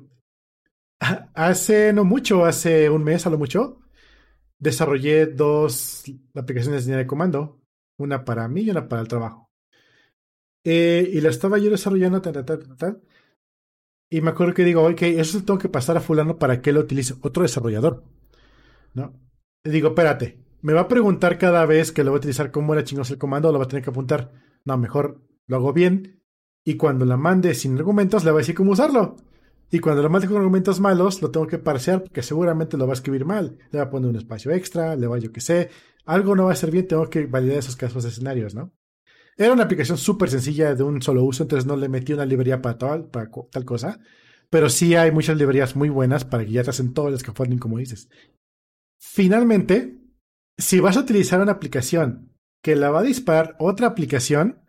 [1.34, 3.80] hace no mucho, hace un mes a lo mucho,
[4.58, 6.04] desarrollé dos
[6.34, 7.62] aplicaciones de línea de comando,
[7.98, 9.50] una para mí y una para el trabajo.
[10.64, 13.02] Eh, y la estaba yo desarrollando, tal, tal, tal,
[14.10, 16.80] Y me acuerdo que digo, ok, eso tengo que pasar a fulano para que lo
[16.80, 18.04] utilice otro desarrollador.
[18.94, 19.12] ¿No?
[19.64, 22.74] Y digo, espérate, me va a preguntar cada vez que lo voy a utilizar cómo
[22.74, 24.32] era chingos el comando lo va a tener que apuntar.
[24.64, 26.22] No, mejor lo hago bien,
[26.64, 29.16] y cuando la mande sin argumentos le va a decir cómo usarlo.
[29.70, 32.92] Y cuando lo mande con argumentos malos, lo tengo que parsear porque seguramente lo va
[32.92, 33.58] a escribir mal.
[33.70, 35.70] Le va a poner un espacio extra, le va yo que sé.
[36.06, 38.72] Algo no va a ser bien, tengo que validar esos casos de escenarios, ¿no?
[39.36, 42.62] Era una aplicación súper sencilla de un solo uso, entonces no le metí una librería
[42.62, 43.98] para tal, para tal cosa.
[44.48, 47.58] pero sí hay muchas librerías muy buenas para que ya te hacen todo el scaffolding
[47.58, 48.08] como dices.
[49.00, 49.98] Finalmente,
[50.56, 52.32] si vas a utilizar una aplicación
[52.62, 54.63] que la va a disparar otra aplicación,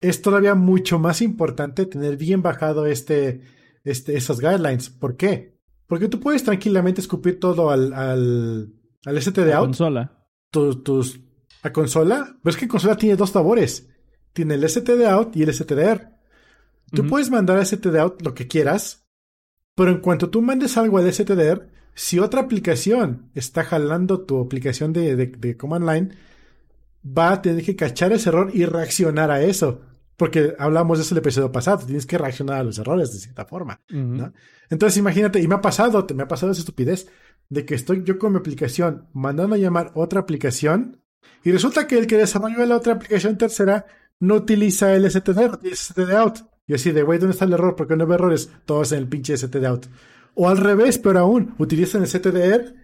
[0.00, 3.40] es todavía mucho más importante tener bien bajado este,
[3.84, 4.90] este, esos guidelines.
[4.90, 5.58] ¿Por qué?
[5.86, 8.72] Porque tú puedes tranquilamente escupir todo al, al,
[9.04, 9.66] al STD out.
[9.66, 10.26] Consola.
[10.50, 11.20] Tus,
[11.62, 12.38] a consola.
[12.42, 13.88] Pero es que consola tiene dos sabores.
[14.32, 16.16] Tiene el STD out y el STDR.
[16.92, 19.06] Tú puedes mandar a STD out lo que quieras,
[19.74, 24.94] pero en cuanto tú mandes algo al STDR, si otra aplicación está jalando tu aplicación
[24.94, 26.14] de, de, de command line,
[27.04, 29.80] va a tener que cachar ese error y reaccionar a eso.
[30.16, 33.44] Porque hablamos de eso el episodio pasado, tienes que reaccionar a los errores de cierta
[33.44, 33.80] forma.
[33.88, 34.32] ¿no?
[34.68, 37.08] Entonces imagínate, y me ha pasado, me ha pasado esa estupidez
[37.48, 41.02] de que estoy yo con mi aplicación mandando a llamar otra aplicación
[41.44, 43.86] y resulta que el que desarrolló la otra aplicación tercera
[44.20, 46.38] no utiliza el STD, utiliza STD out.
[46.66, 47.76] Y así de, güey, ¿dónde está el error?
[47.76, 49.86] Porque no veo errores, todos en el pinche STD out.
[50.34, 52.74] O al revés, pero aún, utilizan el STDR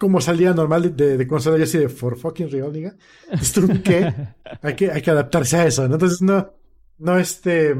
[0.00, 1.58] como salida normal de, de, consola.
[1.58, 2.96] Yo así de, for fucking real, diga.
[3.84, 4.10] ¿Qué?
[4.62, 5.94] hay, que, hay que adaptarse a eso, ¿no?
[5.94, 6.54] Entonces, no,
[6.96, 7.76] no, este,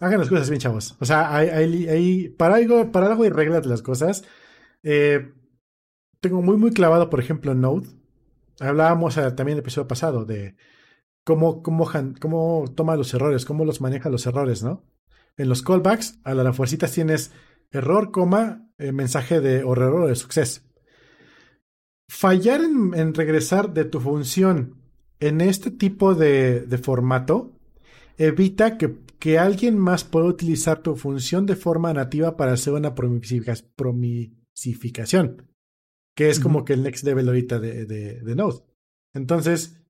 [0.00, 0.96] hagan las cosas bien, chavos.
[0.98, 4.24] O sea, hay, hay, hay para algo, para algo hay reglas de las cosas.
[4.82, 5.32] Eh,
[6.20, 7.88] tengo muy, muy clavado, por ejemplo, Node.
[8.58, 10.56] Hablábamos eh, también en el episodio pasado de
[11.22, 11.88] cómo, cómo,
[12.20, 14.84] cómo toma los errores, cómo los maneja los errores, ¿no?
[15.36, 17.30] En los callbacks, a la fuercitas tienes
[17.70, 20.62] error, coma, eh, mensaje de o error de suceso.
[22.08, 24.76] Fallar en, en, regresar de tu función
[25.20, 27.52] en este tipo de, de formato
[28.18, 32.94] evita que, que, alguien más pueda utilizar tu función de forma nativa para hacer una
[32.94, 35.50] promisificación,
[36.14, 38.62] que es como que el next level ahorita de, de, de Node.
[39.14, 39.80] Entonces,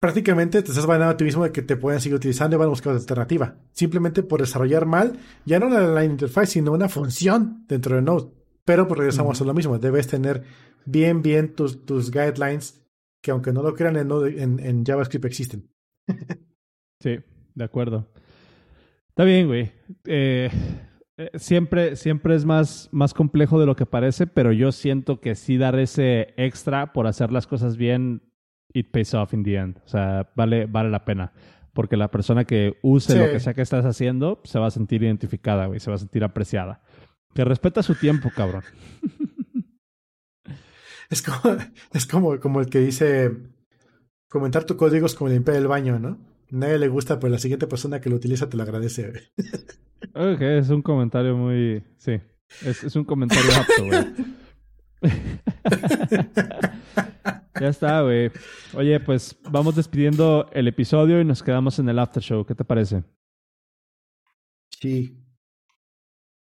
[0.00, 2.66] prácticamente te estás ganando a ti mismo de que te puedan seguir utilizando y van
[2.66, 3.58] a buscar otra alternativa.
[3.72, 8.30] Simplemente por desarrollar mal, ya no la line interface, sino una función dentro de Node.
[8.64, 9.78] Pero pues regresamos a lo mismo.
[9.78, 10.42] Debes tener
[10.86, 12.82] bien, bien tus, tus guidelines
[13.22, 15.68] que aunque no lo crean en, en, en JavaScript existen.
[17.00, 17.18] sí,
[17.54, 18.08] de acuerdo.
[19.08, 19.72] Está bien, güey.
[20.04, 20.50] Eh,
[21.34, 25.56] siempre, siempre es más, más complejo de lo que parece, pero yo siento que sí
[25.56, 28.22] dar ese extra por hacer las cosas bien
[28.72, 29.78] it pays off in the end.
[29.84, 31.32] O sea, vale, vale la pena.
[31.72, 33.18] Porque la persona que use sí.
[33.18, 35.98] lo que sea que estás haciendo se va a sentir identificada, güey, se va a
[35.98, 36.82] sentir apreciada.
[37.34, 38.62] Que respeta su tiempo, cabrón.
[41.10, 41.56] Es como,
[41.92, 43.30] es como, como el que dice
[44.28, 46.18] comentar tu código es como limpiar el baño, ¿no?
[46.50, 49.12] Nadie le gusta, pero la siguiente persona que lo utiliza te lo agradece.
[50.14, 51.82] Ok, es un comentario muy.
[51.98, 52.20] Sí.
[52.64, 54.04] Es, es un comentario apto, güey.
[57.60, 58.30] Ya está, güey.
[58.74, 62.44] Oye, pues vamos despidiendo el episodio y nos quedamos en el after show.
[62.44, 63.02] ¿Qué te parece?
[64.78, 65.18] Sí.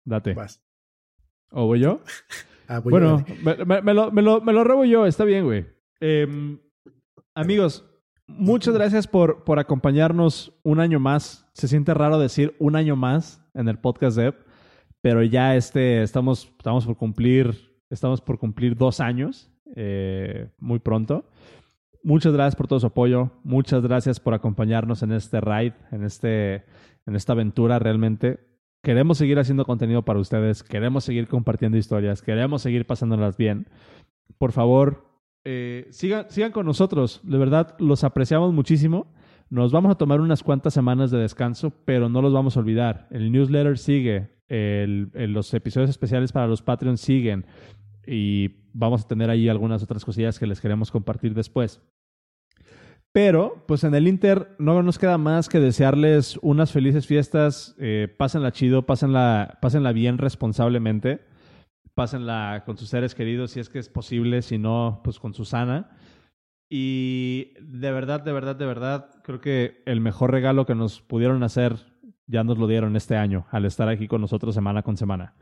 [0.04, 0.34] Date.
[0.34, 0.62] Vas.
[1.52, 2.02] ¿O voy yo?
[2.74, 5.06] Ah, voy bueno, me, lo, me, lo, me lo robo yo.
[5.06, 5.68] Está bien, güey.
[6.02, 6.58] Eh,
[7.36, 7.86] amigos,
[8.26, 11.48] muchas gracias por, por acompañarnos un año más.
[11.54, 14.34] Se siente raro decir un año más en el podcast de
[15.02, 21.26] pero ya este, estamos, estamos por cumplir, estamos por cumplir dos años eh, muy pronto.
[22.04, 23.30] Muchas gracias por todo su apoyo.
[23.44, 26.64] Muchas gracias por acompañarnos en este ride, en, este,
[27.06, 28.53] en esta aventura realmente.
[28.84, 30.62] Queremos seguir haciendo contenido para ustedes.
[30.62, 32.22] Queremos seguir compartiendo historias.
[32.22, 33.68] Queremos seguir pasándolas bien.
[34.38, 35.08] Por favor,
[35.46, 37.22] eh, sigan, sigan con nosotros.
[37.24, 39.08] De verdad, los apreciamos muchísimo.
[39.50, 43.08] Nos vamos a tomar unas cuantas semanas de descanso, pero no los vamos a olvidar.
[43.10, 44.32] El newsletter sigue.
[44.50, 47.46] El, los episodios especiales para los Patreons siguen
[48.06, 51.82] y vamos a tener ahí algunas otras cosillas que les queremos compartir después.
[53.14, 57.76] Pero, pues en el Inter no nos queda más que desearles unas felices fiestas.
[57.78, 61.22] Eh, pásenla chido, pásenla, bien responsablemente.
[61.94, 65.92] Pásenla con sus seres queridos si es que es posible, si no, pues con Susana.
[66.72, 71.44] Y de verdad, de verdad, de verdad, creo que el mejor regalo que nos pudieron
[71.44, 71.86] hacer
[72.26, 75.36] ya nos lo dieron este año al estar aquí con nosotros semana con semana.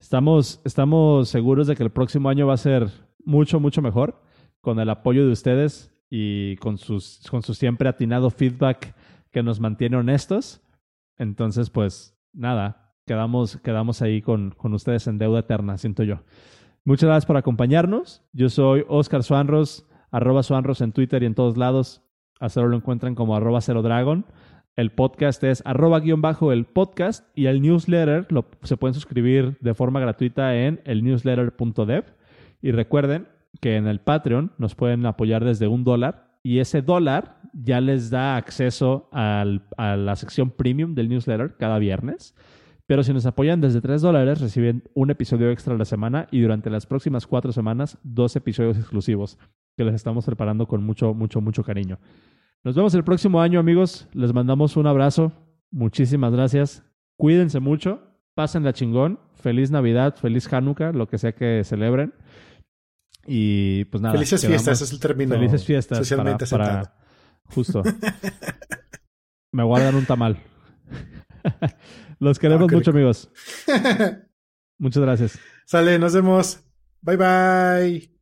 [0.00, 2.88] Estamos, estamos seguros de que el próximo año va a ser
[3.22, 4.22] mucho, mucho mejor
[4.62, 8.94] con el apoyo de ustedes y con, sus, con su siempre atinado feedback
[9.30, 10.62] que nos mantiene honestos.
[11.16, 16.22] Entonces, pues nada, quedamos, quedamos ahí con, con ustedes en deuda eterna, siento yo.
[16.84, 18.22] Muchas gracias por acompañarnos.
[18.32, 22.02] Yo soy Oscar Suanros, arroba Suanros en Twitter y en todos lados.
[22.40, 24.24] A lo encuentran como arroba Cero Dragon.
[24.76, 28.28] El podcast es arroba guion bajo el podcast y el newsletter
[28.62, 32.04] se pueden suscribir de forma gratuita en el newsletter.dev.
[32.62, 33.26] Y recuerden
[33.60, 38.10] que en el Patreon nos pueden apoyar desde un dólar y ese dólar ya les
[38.10, 42.34] da acceso al, a la sección premium del newsletter cada viernes.
[42.86, 46.40] Pero si nos apoyan desde 3 dólares, reciben un episodio extra a la semana y
[46.40, 49.38] durante las próximas cuatro semanas, dos episodios exclusivos
[49.76, 51.98] que les estamos preparando con mucho, mucho, mucho cariño.
[52.64, 54.08] Nos vemos el próximo año, amigos.
[54.14, 55.32] Les mandamos un abrazo.
[55.70, 56.82] Muchísimas gracias.
[57.16, 58.00] Cuídense mucho.
[58.34, 59.20] Pasen la chingón.
[59.34, 62.14] Feliz Navidad, feliz Hanukkah, lo que sea que celebren.
[63.28, 64.14] Y pues nada.
[64.14, 65.34] Felices fiestas, es el término.
[65.34, 65.98] Felices fiestas.
[65.98, 66.94] Socialmente para, para,
[67.54, 67.82] Justo.
[69.52, 70.42] Me voy a dar un tamal.
[72.18, 73.30] Los queremos Ah, mucho, amigos.
[74.78, 75.38] Muchas gracias.
[75.66, 76.60] Sale, nos vemos.
[77.02, 78.17] Bye bye.